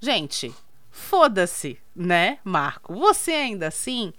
gente, 0.00 0.54
foda-se, 0.90 1.78
né, 1.94 2.38
Marco? 2.44 2.94
Você 2.94 3.32
ainda 3.32 3.68
assim 3.68 4.12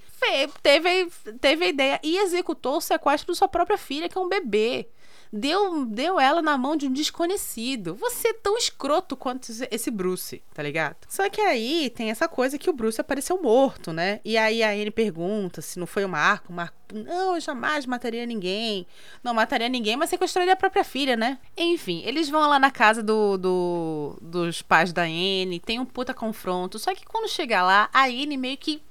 teve, 0.61 1.09
teve 1.39 1.65
a 1.65 1.69
ideia 1.69 1.99
e 2.03 2.17
executou 2.17 2.77
o 2.77 2.81
sequestro 2.81 3.31
de 3.31 3.37
sua 3.37 3.47
própria 3.47 3.77
filha, 3.77 4.09
que 4.09 4.17
é 4.17 4.21
um 4.21 4.29
bebê. 4.29 4.87
Deu, 5.35 5.83
deu 5.85 6.19
ela 6.19 6.43
na 6.43 6.55
mão 6.59 6.75
de 6.75 6.85
um 6.85 6.93
desconhecido. 6.93 7.95
Você 7.95 8.27
é 8.27 8.33
tão 8.33 8.55
escroto 8.55 9.17
quanto 9.17 9.51
esse 9.71 9.89
Bruce, 9.89 10.43
tá 10.53 10.61
ligado? 10.61 10.97
Só 11.09 11.27
que 11.27 11.41
aí 11.41 11.89
tem 11.89 12.11
essa 12.11 12.27
coisa 12.27 12.59
que 12.59 12.69
o 12.69 12.73
Bruce 12.73 13.01
apareceu 13.01 13.41
morto, 13.41 13.91
né? 13.91 14.19
E 14.23 14.37
aí 14.37 14.61
a 14.61 14.69
Anne 14.69 14.91
pergunta 14.91 15.59
se 15.59 15.79
não 15.79 15.87
foi 15.87 16.05
o 16.05 16.09
Marco. 16.09 16.53
O 16.53 16.55
Marco, 16.55 16.75
não, 16.93 17.33
eu 17.33 17.41
jamais 17.41 17.87
mataria 17.87 18.27
ninguém. 18.27 18.85
Não 19.23 19.33
mataria 19.33 19.67
ninguém, 19.67 19.97
mas 19.97 20.11
sequestraria 20.11 20.53
a 20.53 20.55
própria 20.55 20.83
filha, 20.83 21.15
né? 21.15 21.39
Enfim, 21.57 22.03
eles 22.05 22.29
vão 22.29 22.47
lá 22.47 22.59
na 22.59 22.69
casa 22.69 23.01
do, 23.01 23.35
do 23.35 24.19
dos 24.21 24.61
pais 24.61 24.93
da 24.93 25.01
Anne, 25.01 25.59
tem 25.59 25.79
um 25.79 25.85
puta 25.85 26.13
confronto. 26.13 26.77
Só 26.77 26.93
que 26.93 27.05
quando 27.05 27.27
chega 27.27 27.63
lá, 27.63 27.89
a 27.91 28.05
Anne 28.05 28.37
meio 28.37 28.57
que 28.57 28.83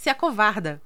se 0.00 0.08
acovarda. 0.08 0.80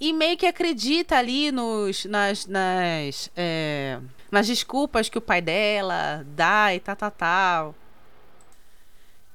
E 0.00 0.12
meio 0.12 0.36
que 0.36 0.46
acredita 0.46 1.16
ali 1.16 1.52
nos, 1.52 2.04
nas, 2.06 2.44
nas, 2.44 3.30
é, 3.36 4.00
nas 4.32 4.48
desculpas 4.48 5.08
que 5.08 5.16
o 5.16 5.20
pai 5.20 5.40
dela 5.40 6.26
dá 6.26 6.74
e 6.74 6.80
tal, 6.80 6.96
tal, 6.96 7.10
tal. 7.12 7.74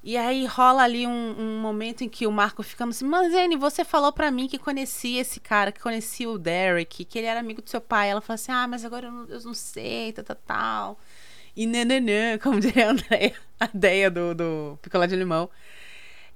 E 0.03 0.17
aí 0.17 0.45
rola 0.45 0.83
ali 0.83 1.07
um, 1.07 1.35
um, 1.39 1.61
momento 1.61 2.03
em 2.03 2.09
que 2.09 2.27
o 2.27 2.31
Marco 2.33 2.61
fica 2.63 2.83
assim, 2.83 3.05
mas 3.05 3.33
Anne, 3.33 3.55
você 3.55 3.85
falou 3.85 4.11
para 4.11 4.29
mim 4.29 4.45
que 4.45 4.59
conhecia 4.59 5.21
esse 5.21 5.39
cara, 5.39 5.71
que 5.71 5.79
conhecia 5.79 6.29
o 6.29 6.37
Derek, 6.37 7.05
que 7.05 7.17
ele 7.17 7.27
era 7.27 7.39
amigo 7.39 7.61
do 7.61 7.69
seu 7.69 7.79
pai. 7.79 8.09
Ela 8.09 8.19
fala 8.19 8.35
assim, 8.35 8.51
ah, 8.51 8.67
mas 8.67 8.83
agora 8.83 9.07
eu 9.07 9.11
não, 9.11 9.25
eu 9.29 9.39
não 9.41 9.53
sei, 9.53 10.11
tal, 10.11 10.25
tal, 10.25 10.37
tal. 10.45 10.99
E 11.55 11.65
nananã, 11.65 12.37
como 12.43 12.59
diria 12.59 12.91
a 12.91 12.93
a 13.65 13.69
ideia 13.73 14.11
do, 14.11 14.35
do 14.35 14.77
picolé 14.81 15.07
de 15.07 15.15
limão. 15.15 15.49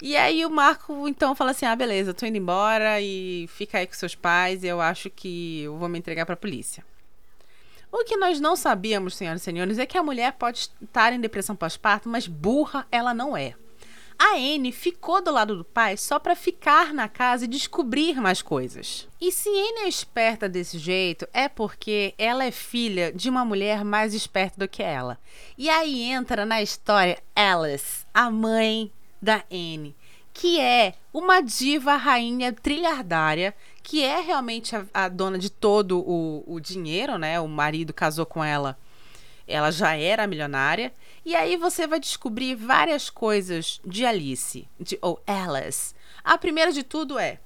E 0.02 0.18
aí 0.18 0.46
o 0.46 0.50
Marco 0.50 1.08
então 1.08 1.36
fala 1.36 1.52
assim: 1.52 1.66
"Ah, 1.66 1.76
beleza, 1.76 2.14
tô 2.14 2.26
indo 2.26 2.38
embora 2.38 3.00
e 3.00 3.48
fica 3.50 3.78
aí 3.78 3.88
com 3.88 3.94
seus 3.94 4.16
pais, 4.16 4.64
eu 4.64 4.82
acho 4.82 5.10
que 5.10 5.62
eu 5.62 5.78
vou 5.78 5.88
me 5.88 6.00
entregar 6.00 6.26
para 6.26 6.34
a 6.34 6.38
polícia". 6.38 6.84
O 7.92 8.06
que 8.06 8.16
nós 8.16 8.40
não 8.40 8.56
sabíamos, 8.56 9.16
senhoras 9.16 9.42
e 9.42 9.44
senhores, 9.44 9.78
é 9.78 9.86
que 9.86 9.98
a 9.98 10.04
mulher 10.04 10.34
pode 10.34 10.70
estar 10.82 11.12
em 11.12 11.20
depressão 11.20 11.56
pós-parto, 11.56 12.08
mas 12.08 12.26
burra 12.26 12.88
ela 12.90 13.14
não 13.14 13.36
é. 13.36 13.54
A 14.18 14.36
Anne 14.36 14.72
ficou 14.72 15.20
do 15.22 15.32
lado 15.32 15.58
do 15.58 15.66
pai 15.66 15.98
só 15.98 16.20
para 16.20 16.36
ficar 16.36 16.94
na 16.94 17.10
casa 17.10 17.46
e 17.46 17.48
descobrir 17.48 18.22
mais 18.22 18.42
coisas. 18.42 19.08
E 19.20 19.32
se 19.32 19.50
Anne 19.50 19.80
é 19.80 19.88
esperta 19.88 20.48
desse 20.48 20.78
jeito, 20.78 21.28
é 21.34 21.50
porque 21.50 22.14
ela 22.20 22.46
é 22.46 22.52
filha 22.52 23.12
de 23.12 23.30
uma 23.30 23.44
mulher 23.44 23.84
mais 23.84 24.14
esperta 24.14 24.60
do 24.60 24.70
que 24.70 24.84
ela. 24.84 25.18
E 25.58 25.70
aí 25.70 26.04
entra 26.04 26.46
na 26.46 26.62
história 26.62 27.18
Alice, 27.36 28.06
a 28.14 28.30
mãe 28.30 28.92
da 29.22 29.44
Anne, 29.52 29.96
que 30.34 30.60
é 30.60 30.94
uma 31.14 31.42
diva 31.42 31.96
rainha 31.96 32.54
trilhardária, 32.54 33.54
que 33.84 34.04
é 34.04 34.22
realmente 34.22 34.76
a, 34.76 34.86
a 34.94 35.10
dona 35.10 35.38
de 35.38 35.50
todo 35.50 36.00
o, 36.00 36.44
o 36.48 36.60
dinheiro, 36.60 37.18
né? 37.18 37.40
O 37.40 37.48
marido 37.48 37.94
casou 37.94 38.26
com 38.26 38.44
ela, 38.44 38.78
ela 39.48 39.72
já 39.72 39.96
era 39.96 40.28
milionária. 40.28 40.94
E 41.26 41.36
aí 41.36 41.58
você 41.58 41.86
vai 41.86 42.00
descobrir 42.00 42.56
várias 42.56 43.10
coisas 43.10 43.80
de 43.86 44.06
Alice, 44.06 44.68
de, 44.80 44.98
ou 45.02 45.22
Alice. 45.28 45.94
A 46.24 46.38
primeira 46.38 46.72
de 46.72 46.84
tudo 46.84 47.20
é 47.20 47.40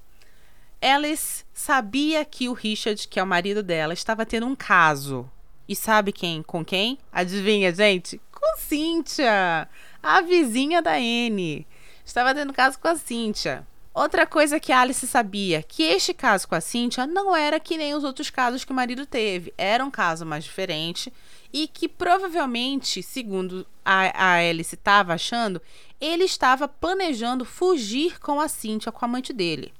Alice 0.81 1.43
sabia 1.53 2.23
que 2.23 2.47
o 2.47 2.53
Richard, 2.53 3.07
que 3.07 3.19
é 3.19 3.23
o 3.23 3.27
marido 3.27 3.63
dela, 3.63 3.93
estava 3.93 4.25
tendo 4.25 4.45
um 4.45 4.55
caso. 4.55 5.29
E 5.67 5.75
sabe 5.75 6.11
quem? 6.11 6.43
Com 6.43 6.63
quem? 6.63 6.99
Adivinha, 7.11 7.73
gente? 7.73 8.21
Com 8.31 8.57
Cynthia, 8.57 9.67
a 10.06 10.22
vizinha 10.22 10.84
da 10.84 10.94
Anne. 10.94 11.65
Estava 12.06 12.36
tendo 12.36 12.54
caso 12.54 12.78
com 12.78 12.88
a 12.88 12.96
Cynthia. 12.96 13.65
Outra 13.91 14.28
coisa 14.28 14.60
que 14.60 14.72
a 14.72 14.82
Alice 14.82 15.08
sabia, 15.08 15.63
que 15.63 15.82
este 15.82 16.13
caso 16.13 16.48
com 16.48 16.54
a 16.54 16.62
Cynthia 16.62 17.08
não 17.08 17.36
era 17.36 17.60
que 17.60 17.76
nem 17.76 17.96
os 17.96 18.04
outros 18.04 18.30
casos 18.30 18.63
que 18.63 18.72
o 18.72 18.76
marido 18.76 19.08
teve. 19.08 19.52
Era 19.58 19.84
um 19.84 19.89
caso 19.89 20.24
mais 20.24 20.44
diferente 20.44 21.12
e 21.52 21.68
que 21.68 21.88
provavelmente, 21.88 23.02
segundo 23.02 23.65
a, 23.84 24.34
a 24.34 24.34
Alice 24.36 24.76
estava 24.76 25.13
achando, 25.13 25.60
ele 26.00 26.26
estava 26.26 26.68
planejando 26.68 27.44
fugir 27.44 28.20
com 28.20 28.39
a 28.39 28.48
Cynthia, 28.48 28.91
com 28.91 29.04
a 29.04 29.08
amante 29.08 29.34
dele. 29.34 29.74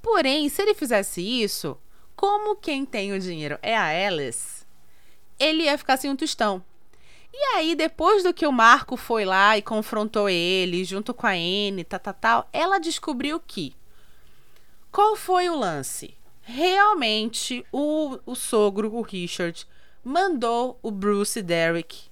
Porém, 0.00 0.48
se 0.48 0.62
ele 0.62 0.72
fizesse 0.72 1.20
isso, 1.20 1.76
como 2.16 2.56
quem 2.56 2.86
tem 2.86 3.12
o 3.12 3.20
dinheiro 3.20 3.58
é 3.60 3.76
a 3.76 4.06
Alice, 4.06 4.64
ele 5.38 5.64
ia 5.64 5.76
ficar 5.76 5.98
sem 5.98 6.10
um 6.10 6.16
tostão. 6.16 6.64
E 7.32 7.56
aí, 7.56 7.74
depois 7.74 8.22
do 8.22 8.34
que 8.34 8.46
o 8.46 8.52
Marco 8.52 8.96
foi 8.96 9.24
lá 9.24 9.56
e 9.56 9.62
confrontou 9.62 10.28
ele, 10.28 10.84
junto 10.84 11.12
com 11.14 11.26
a 11.26 11.32
Anne, 11.32 11.84
tal, 11.84 12.00
tal, 12.00 12.14
tal, 12.14 12.48
ela 12.52 12.78
descobriu 12.78 13.40
que. 13.40 13.74
Qual 14.90 15.14
foi 15.14 15.48
o 15.48 15.56
lance? 15.56 16.14
Realmente, 16.42 17.64
o, 17.70 18.18
o 18.24 18.34
sogro, 18.34 18.94
o 18.94 19.02
Richard, 19.02 19.66
mandou 20.02 20.78
o 20.82 20.90
Bruce 20.90 21.38
e 21.38 21.42
Derek 21.42 22.08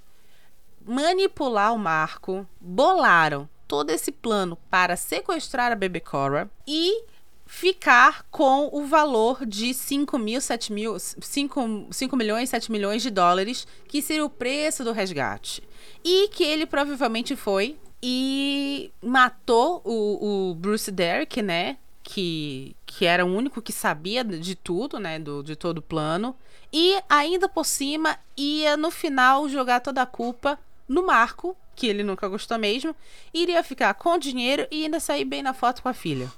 manipular 0.87 1.75
o 1.75 1.79
Marco, 1.79 2.47
bolaram 2.61 3.49
todo 3.67 3.91
esse 3.91 4.13
plano 4.13 4.57
para 4.71 4.97
sequestrar 4.97 5.73
a 5.73 5.75
bebê 5.75 5.99
Cora 5.99 6.49
e 6.67 7.05
ficar 7.47 8.27
com 8.31 8.69
o 8.73 8.85
valor 8.85 9.47
de 9.47 9.73
5 9.73 10.19
mil, 10.19 10.41
7 10.41 10.73
mil, 10.73 10.99
5, 10.99 11.87
5 11.91 12.17
milhões, 12.17 12.51
7 12.51 12.71
milhões 12.71 13.03
de 13.03 13.11
dólares, 13.11 13.67
que 13.87 14.03
seria 14.03 14.25
o 14.25 14.31
preço 14.31 14.83
do 14.83 14.93
resgate. 14.93 15.63
E 16.05 16.29
que 16.29 16.45
ele 16.45 16.67
provavelmente 16.67 17.37
foi 17.37 17.79
e 18.03 18.91
matou 19.03 19.81
o, 19.85 20.51
o 20.51 20.55
Bruce 20.55 20.91
Derrick, 20.91 21.41
né? 21.41 21.79
Que, 22.03 22.77
que 22.85 23.05
era 23.05 23.25
o 23.25 23.35
único 23.35 23.63
que 23.63 23.73
sabia 23.73 24.23
de 24.23 24.55
tudo, 24.55 24.99
né? 24.99 25.19
Do, 25.19 25.43
de 25.43 25.57
todo 25.57 25.79
o 25.79 25.83
plano. 25.83 26.37
E 26.73 27.01
ainda 27.09 27.49
por 27.49 27.65
cima 27.65 28.19
ia 28.37 28.77
no 28.77 28.91
final 28.91 29.49
jogar 29.49 29.81
toda 29.81 30.03
a 30.03 30.07
culpa 30.07 30.59
no 30.89 31.07
Marco, 31.07 31.57
que 31.75 31.87
ele 31.87 32.03
nunca 32.03 32.29
gostou 32.29 32.59
mesmo, 32.59 32.95
iria 33.33 33.63
ficar 33.63 33.95
com 33.95 34.19
dinheiro 34.19 34.67
e 34.71 34.85
ainda 34.85 35.01
sair 35.01 35.25
bem 35.25 35.43
na 35.43 35.53
foto 35.53 35.83
com 35.83 35.89
a 35.89 35.95
filha. 35.95 36.31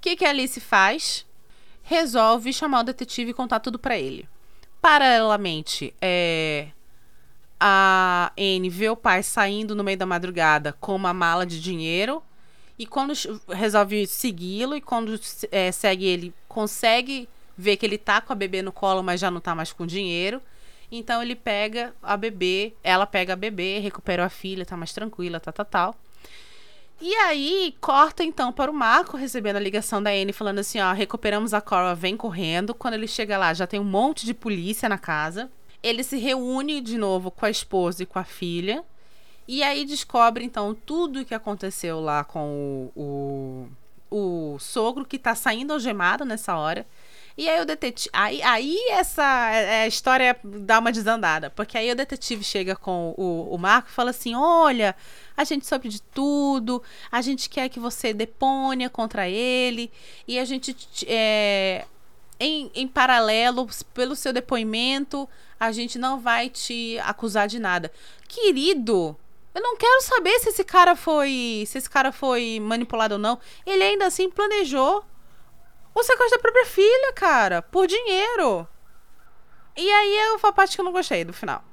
O 0.00 0.02
que, 0.02 0.16
que 0.16 0.24
a 0.24 0.30
Alice 0.30 0.58
faz? 0.58 1.26
Resolve 1.82 2.54
chamar 2.54 2.80
o 2.80 2.84
detetive 2.84 3.32
e 3.32 3.34
contar 3.34 3.60
tudo 3.60 3.78
para 3.78 3.98
ele. 3.98 4.26
Paralelamente, 4.80 5.92
é, 6.00 6.68
a 7.60 8.32
Anne 8.34 8.70
vê 8.70 8.88
o 8.88 8.96
pai 8.96 9.22
saindo 9.22 9.74
no 9.74 9.84
meio 9.84 9.98
da 9.98 10.06
madrugada 10.06 10.72
com 10.80 10.96
uma 10.96 11.12
mala 11.12 11.44
de 11.44 11.60
dinheiro 11.60 12.22
e 12.78 12.86
quando 12.86 13.12
resolve 13.50 14.06
segui-lo 14.06 14.74
e 14.74 14.80
quando 14.80 15.20
é, 15.52 15.70
segue 15.70 16.06
ele 16.06 16.32
consegue 16.48 17.28
ver 17.54 17.76
que 17.76 17.84
ele 17.84 17.98
tá 17.98 18.22
com 18.22 18.32
a 18.32 18.36
bebê 18.36 18.62
no 18.62 18.72
colo, 18.72 19.02
mas 19.02 19.20
já 19.20 19.30
não 19.30 19.38
tá 19.38 19.54
mais 19.54 19.70
com 19.70 19.86
dinheiro. 19.86 20.40
Então 20.90 21.22
ele 21.22 21.36
pega 21.36 21.94
a 22.02 22.16
bebê, 22.16 22.72
ela 22.82 23.06
pega 23.06 23.34
a 23.34 23.36
bebê, 23.36 23.80
recupera 23.80 24.24
a 24.24 24.30
filha, 24.30 24.64
tá 24.64 24.78
mais 24.78 24.94
tranquila, 24.94 25.38
tal, 25.38 25.52
tal, 25.52 25.66
tal. 25.66 25.96
E 27.00 27.14
aí, 27.14 27.74
corta 27.80 28.22
então 28.22 28.52
para 28.52 28.70
o 28.70 28.74
Marco 28.74 29.16
recebendo 29.16 29.56
a 29.56 29.60
ligação 29.60 30.02
da 30.02 30.10
Anne 30.10 30.34
falando 30.34 30.58
assim: 30.58 30.80
ó, 30.80 30.92
recuperamos 30.92 31.54
a 31.54 31.60
Cora, 31.60 31.94
vem 31.94 32.16
correndo. 32.16 32.74
Quando 32.74 32.94
ele 32.94 33.08
chega 33.08 33.38
lá, 33.38 33.54
já 33.54 33.66
tem 33.66 33.80
um 33.80 33.84
monte 33.84 34.26
de 34.26 34.34
polícia 34.34 34.88
na 34.88 34.98
casa. 34.98 35.50
Ele 35.82 36.02
se 36.02 36.18
reúne 36.18 36.80
de 36.82 36.98
novo 36.98 37.30
com 37.30 37.46
a 37.46 37.50
esposa 37.50 38.02
e 38.02 38.06
com 38.06 38.18
a 38.18 38.24
filha. 38.24 38.84
E 39.48 39.62
aí 39.62 39.86
descobre 39.86 40.44
então 40.44 40.74
tudo 40.74 41.20
o 41.20 41.24
que 41.24 41.34
aconteceu 41.34 42.00
lá 42.00 42.22
com 42.22 42.90
o, 42.94 43.68
o, 44.10 44.54
o 44.54 44.58
sogro 44.58 45.04
que 45.04 45.18
tá 45.18 45.34
saindo 45.34 45.72
algemado 45.72 46.24
nessa 46.26 46.54
hora. 46.56 46.86
E 47.36 47.48
aí 47.48 47.60
o 47.60 47.64
detetive. 47.64 48.10
Aí, 48.12 48.42
aí 48.42 48.76
essa 48.90 49.50
é, 49.52 49.86
história 49.86 50.36
dá 50.42 50.78
uma 50.78 50.92
desandada. 50.92 51.50
Porque 51.50 51.78
aí 51.78 51.90
o 51.90 51.96
detetive 51.96 52.44
chega 52.44 52.76
com 52.76 53.14
o, 53.16 53.54
o 53.54 53.58
Marco 53.58 53.88
e 53.90 53.92
fala 53.92 54.10
assim: 54.10 54.34
olha, 54.34 54.94
a 55.36 55.44
gente 55.44 55.66
soube 55.66 55.88
de 55.88 56.02
tudo, 56.02 56.82
a 57.10 57.20
gente 57.20 57.48
quer 57.48 57.68
que 57.68 57.80
você 57.80 58.12
deponha 58.12 58.90
contra 58.90 59.28
ele, 59.28 59.90
e 60.26 60.38
a 60.38 60.44
gente. 60.44 60.76
É, 61.06 61.86
em, 62.38 62.70
em 62.74 62.88
paralelo, 62.88 63.68
pelo 63.92 64.16
seu 64.16 64.32
depoimento, 64.32 65.28
a 65.58 65.70
gente 65.72 65.98
não 65.98 66.18
vai 66.18 66.48
te 66.48 66.98
acusar 67.00 67.46
de 67.46 67.58
nada. 67.58 67.92
Querido, 68.26 69.14
eu 69.54 69.62
não 69.62 69.76
quero 69.76 70.00
saber 70.02 70.38
se 70.38 70.48
esse 70.48 70.64
cara 70.64 70.96
foi. 70.96 71.64
Se 71.66 71.76
esse 71.78 71.90
cara 71.90 72.12
foi 72.12 72.58
manipulado 72.60 73.14
ou 73.14 73.20
não. 73.20 73.38
Ele 73.66 73.82
ainda 73.82 74.06
assim 74.06 74.30
planejou 74.30 75.04
o 75.94 76.02
sequestro 76.02 76.38
da 76.38 76.42
própria 76.42 76.66
filha, 76.66 77.12
cara, 77.12 77.62
por 77.62 77.86
dinheiro. 77.86 78.66
E 79.76 79.90
aí 79.90 80.16
é 80.16 80.34
a 80.46 80.52
parte 80.52 80.74
que 80.74 80.80
eu 80.80 80.84
não 80.84 80.92
gostei 80.92 81.24
do 81.24 81.32
final. 81.32 81.64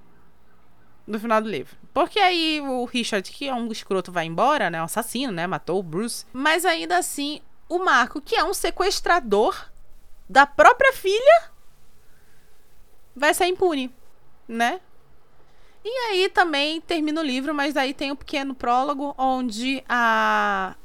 Do 1.07 1.19
final 1.19 1.41
do 1.41 1.49
livro. 1.49 1.75
Porque 1.93 2.19
aí 2.19 2.61
o 2.61 2.85
Richard, 2.85 3.29
que 3.31 3.47
é 3.47 3.53
um 3.53 3.71
escroto, 3.71 4.11
vai 4.11 4.25
embora, 4.25 4.69
né? 4.69 4.81
Um 4.81 4.85
assassino, 4.85 5.31
né? 5.31 5.47
Matou 5.47 5.79
o 5.79 5.83
Bruce. 5.83 6.25
Mas 6.33 6.65
ainda 6.65 6.97
assim, 6.97 7.41
o 7.69 7.79
Marco, 7.79 8.21
que 8.21 8.35
é 8.35 8.43
um 8.43 8.53
sequestrador 8.53 9.69
da 10.29 10.45
própria 10.45 10.93
filha, 10.93 11.51
vai 13.15 13.33
ser 13.33 13.45
impune, 13.45 13.93
né? 14.47 14.81
E 15.83 15.89
aí 15.89 16.29
também 16.29 16.81
termina 16.81 17.21
o 17.21 17.23
livro, 17.23 17.53
mas 17.53 17.77
aí 17.77 17.93
tem 17.93 18.11
um 18.11 18.15
pequeno 18.15 18.53
prólogo 18.53 19.15
onde 19.17 19.83
a 19.87 20.75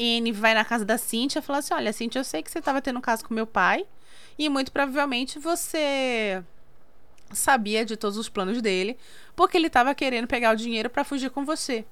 N 0.00 0.32
vai 0.32 0.54
na 0.54 0.64
casa 0.64 0.84
da 0.84 0.96
Cintia 0.96 1.40
e 1.40 1.42
fala 1.42 1.58
assim: 1.58 1.74
Olha, 1.74 1.92
Cintia, 1.92 2.20
eu 2.20 2.24
sei 2.24 2.42
que 2.42 2.50
você 2.50 2.58
estava 2.58 2.80
tendo 2.80 2.98
um 2.98 3.02
caso 3.02 3.24
com 3.24 3.34
meu 3.34 3.46
pai. 3.46 3.86
E 4.38 4.48
muito 4.48 4.72
provavelmente 4.72 5.38
você 5.38 6.42
sabia 7.32 7.84
de 7.84 7.96
todos 7.96 8.16
os 8.16 8.28
planos 8.28 8.60
dele, 8.62 8.96
porque 9.36 9.56
ele 9.56 9.66
estava 9.66 9.94
querendo 9.94 10.26
pegar 10.26 10.52
o 10.52 10.56
dinheiro 10.56 10.88
para 10.88 11.04
fugir 11.04 11.30
com 11.30 11.44
você. 11.44 11.84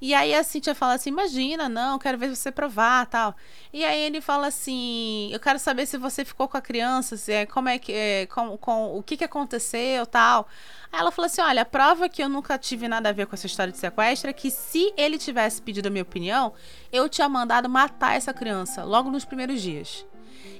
E 0.00 0.14
aí 0.14 0.34
a 0.34 0.44
Cintia 0.44 0.74
fala 0.74 0.94
assim: 0.94 1.10
Imagina, 1.10 1.68
não, 1.68 1.98
quero 1.98 2.16
ver 2.16 2.34
você 2.34 2.52
provar 2.52 3.06
tal. 3.06 3.34
E 3.72 3.84
aí 3.84 4.00
ele 4.02 4.20
fala 4.20 4.46
assim: 4.46 5.28
Eu 5.32 5.40
quero 5.40 5.58
saber 5.58 5.86
se 5.86 5.98
você 5.98 6.24
ficou 6.24 6.48
com 6.48 6.56
a 6.56 6.60
criança, 6.60 7.16
se 7.16 7.32
é, 7.32 7.46
como 7.46 7.68
é 7.68 7.78
que. 7.78 7.92
É, 7.92 8.26
com, 8.26 8.56
com, 8.56 8.96
o 8.96 9.02
que, 9.02 9.16
que 9.16 9.24
aconteceu 9.24 10.06
tal. 10.06 10.46
Aí 10.92 11.00
ela 11.00 11.10
falou 11.10 11.26
assim: 11.26 11.40
olha, 11.40 11.62
a 11.62 11.66
prova 11.66 12.08
que 12.08 12.22
eu 12.22 12.28
nunca 12.28 12.56
tive 12.56 12.86
nada 12.86 13.08
a 13.08 13.12
ver 13.12 13.26
com 13.26 13.34
essa 13.34 13.46
história 13.46 13.72
de 13.72 13.78
sequestro 13.78 14.30
é 14.30 14.32
que 14.32 14.50
se 14.50 14.92
ele 14.96 15.18
tivesse 15.18 15.60
pedido 15.60 15.88
a 15.88 15.90
minha 15.90 16.02
opinião, 16.02 16.52
eu 16.92 17.08
tinha 17.08 17.28
mandado 17.28 17.68
matar 17.68 18.16
essa 18.16 18.32
criança 18.32 18.84
logo 18.84 19.10
nos 19.10 19.24
primeiros 19.24 19.60
dias. 19.60 20.06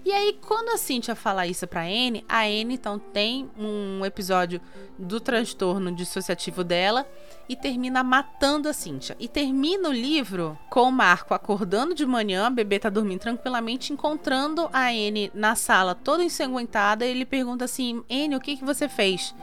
E 0.04 0.12
aí, 0.12 0.38
quando 0.46 0.70
a 0.70 0.78
Cintia 0.78 1.14
fala 1.14 1.46
isso 1.46 1.66
pra 1.66 1.82
Anne, 1.82 2.24
a 2.28 2.42
Anne 2.42 2.74
então 2.74 2.98
tem 2.98 3.50
um 3.58 4.04
episódio 4.04 4.60
do 4.98 5.20
transtorno 5.20 5.92
dissociativo 5.92 6.64
dela 6.64 7.06
e 7.48 7.56
termina 7.56 8.02
matando 8.02 8.68
a 8.68 8.72
Cintia. 8.72 9.16
E 9.18 9.28
termina 9.28 9.88
o 9.88 9.92
livro 9.92 10.58
com 10.70 10.82
o 10.82 10.92
Marco 10.92 11.34
acordando 11.34 11.94
de 11.94 12.06
manhã, 12.06 12.46
a 12.46 12.50
bebê 12.50 12.78
tá 12.78 12.88
dormindo 12.88 13.20
tranquilamente, 13.20 13.92
encontrando 13.92 14.68
a 14.72 14.88
Anne 14.88 15.30
na 15.34 15.54
sala 15.54 15.94
toda 15.94 16.24
ensanguentada. 16.24 17.04
E 17.04 17.10
ele 17.10 17.24
pergunta 17.24 17.64
assim: 17.64 18.02
Anne, 18.10 18.36
o 18.36 18.40
que, 18.40 18.56
que 18.56 18.64
você 18.64 18.88
fez? 18.88 19.34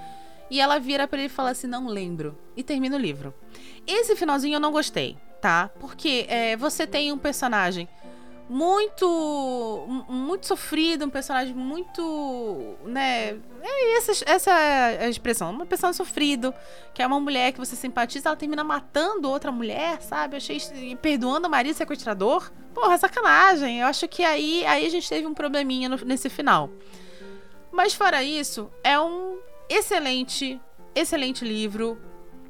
E 0.50 0.62
ela 0.62 0.80
vira 0.80 1.08
para 1.08 1.20
ele 1.20 1.28
e 1.28 1.30
fala 1.30 1.52
assim: 1.52 1.68
Não 1.68 1.88
lembro. 1.88 2.38
E 2.56 2.64
termina 2.64 2.96
o 2.96 3.00
livro. 3.00 3.34
Esse 3.86 4.16
finalzinho 4.16 4.56
eu 4.56 4.60
não 4.60 4.72
gostei, 4.72 5.18
tá? 5.42 5.70
Porque 5.80 6.26
é, 6.28 6.56
você 6.56 6.88
tem 6.88 7.12
um 7.12 7.18
personagem 7.18 7.88
muito 8.48 10.06
muito 10.08 10.46
sofrido, 10.46 11.06
um 11.06 11.10
personagem 11.10 11.54
muito, 11.54 12.76
né, 12.86 13.38
é 13.68 13.98
essa, 13.98 14.12
essa 14.26 14.52
é 14.52 15.06
a 15.06 15.10
expressão. 15.10 15.50
Uma 15.50 15.66
pessoa 15.66 15.92
sofrido, 15.92 16.54
que 16.94 17.02
é 17.02 17.08
uma 17.08 17.20
mulher 17.20 17.52
que 17.52 17.60
você 17.60 17.76
simpatiza, 17.76 18.30
ela 18.30 18.36
termina 18.36 18.64
matando 18.64 19.30
outra 19.30 19.52
mulher, 19.52 20.02
sabe? 20.02 20.36
Eu 20.36 20.38
achei. 20.38 20.60
perdoando 21.02 21.48
o 21.48 21.50
marido 21.50 21.76
sequestrador. 21.76 22.52
Porra, 22.74 22.98
sacanagem. 22.98 23.80
Eu 23.80 23.88
acho 23.88 24.08
que 24.08 24.24
aí, 24.24 24.64
aí 24.66 24.86
a 24.86 24.90
gente 24.90 25.10
teve 25.10 25.26
um 25.26 25.34
probleminha 25.34 25.90
no, 25.90 25.98
nesse 26.06 26.30
final. 26.30 26.70
Mas 27.72 27.94
fora 27.96 28.24
isso, 28.24 28.70
é 28.84 29.00
um 29.00 29.40
excelente, 29.68 30.62
excelente 30.94 31.44
livro. 31.44 32.00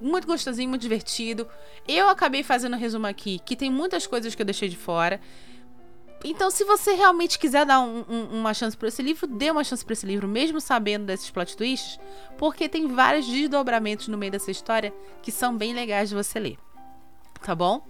Muito 0.01 0.27
gostosinho, 0.27 0.67
muito 0.67 0.81
divertido. 0.81 1.47
Eu 1.87 2.09
acabei 2.09 2.43
fazendo 2.43 2.75
um 2.75 2.79
resumo 2.79 3.07
aqui, 3.07 3.39
que 3.39 3.55
tem 3.55 3.71
muitas 3.71 4.05
coisas 4.05 4.35
que 4.35 4.41
eu 4.41 4.45
deixei 4.45 4.67
de 4.67 4.75
fora. 4.75 5.21
Então, 6.27 6.49
se 6.49 6.63
você 6.63 6.93
realmente 6.93 7.37
quiser 7.37 7.67
dar 7.67 7.79
um, 7.81 8.03
um, 8.09 8.39
uma 8.39 8.51
chance 8.51 8.75
para 8.75 8.87
esse 8.87 8.99
livro, 9.03 9.27
dê 9.27 9.51
uma 9.51 9.63
chance 9.63 9.85
para 9.85 9.93
esse 9.93 10.07
livro, 10.07 10.27
mesmo 10.27 10.59
sabendo 10.59 11.05
desses 11.05 11.29
plot 11.29 11.55
twists, 11.55 11.99
porque 12.35 12.67
tem 12.67 12.87
vários 12.87 13.27
desdobramentos 13.27 14.07
no 14.07 14.17
meio 14.17 14.31
dessa 14.31 14.49
história 14.49 14.91
que 15.21 15.31
são 15.31 15.55
bem 15.55 15.71
legais 15.71 16.09
de 16.09 16.15
você 16.15 16.39
ler. 16.39 16.57
Tá 17.43 17.53
bom? 17.53 17.85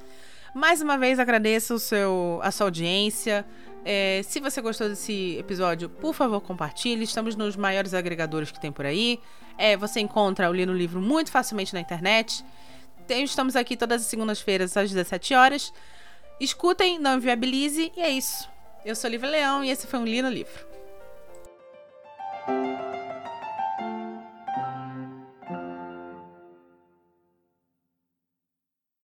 Mais 0.53 0.81
uma 0.81 0.97
vez 0.97 1.17
agradeço 1.17 1.75
o 1.75 1.79
seu, 1.79 2.41
a 2.43 2.51
sua 2.51 2.67
audiência. 2.67 3.45
É, 3.85 4.21
se 4.25 4.41
você 4.41 4.61
gostou 4.61 4.89
desse 4.89 5.37
episódio, 5.37 5.87
por 5.87 6.13
favor, 6.13 6.41
compartilhe. 6.41 7.05
Estamos 7.05 7.37
nos 7.37 7.55
maiores 7.55 7.93
agregadores 7.93 8.51
que 8.51 8.59
tem 8.59 8.69
por 8.69 8.85
aí. 8.85 9.17
É, 9.57 9.77
você 9.77 10.01
encontra 10.01 10.49
o 10.49 10.53
Li 10.53 10.65
no 10.65 10.73
Livro 10.73 10.99
muito 10.99 11.31
facilmente 11.31 11.73
na 11.73 11.79
internet. 11.79 12.43
Tem, 13.07 13.23
estamos 13.23 13.55
aqui 13.55 13.77
todas 13.77 14.01
as 14.01 14.07
segundas-feiras 14.07 14.75
às 14.75 14.89
17 14.89 15.33
horas. 15.35 15.71
Escutem, 16.39 16.99
não 16.99 17.17
inviabilize 17.17 17.91
e 17.95 18.01
é 18.01 18.09
isso. 18.09 18.49
Eu 18.83 18.95
sou 18.95 19.09
Lívia 19.09 19.29
Leão 19.29 19.63
e 19.63 19.69
esse 19.69 19.87
foi 19.87 19.99
um 19.99 20.05
Li 20.05 20.21
no 20.21 20.29
Livro. 20.29 20.74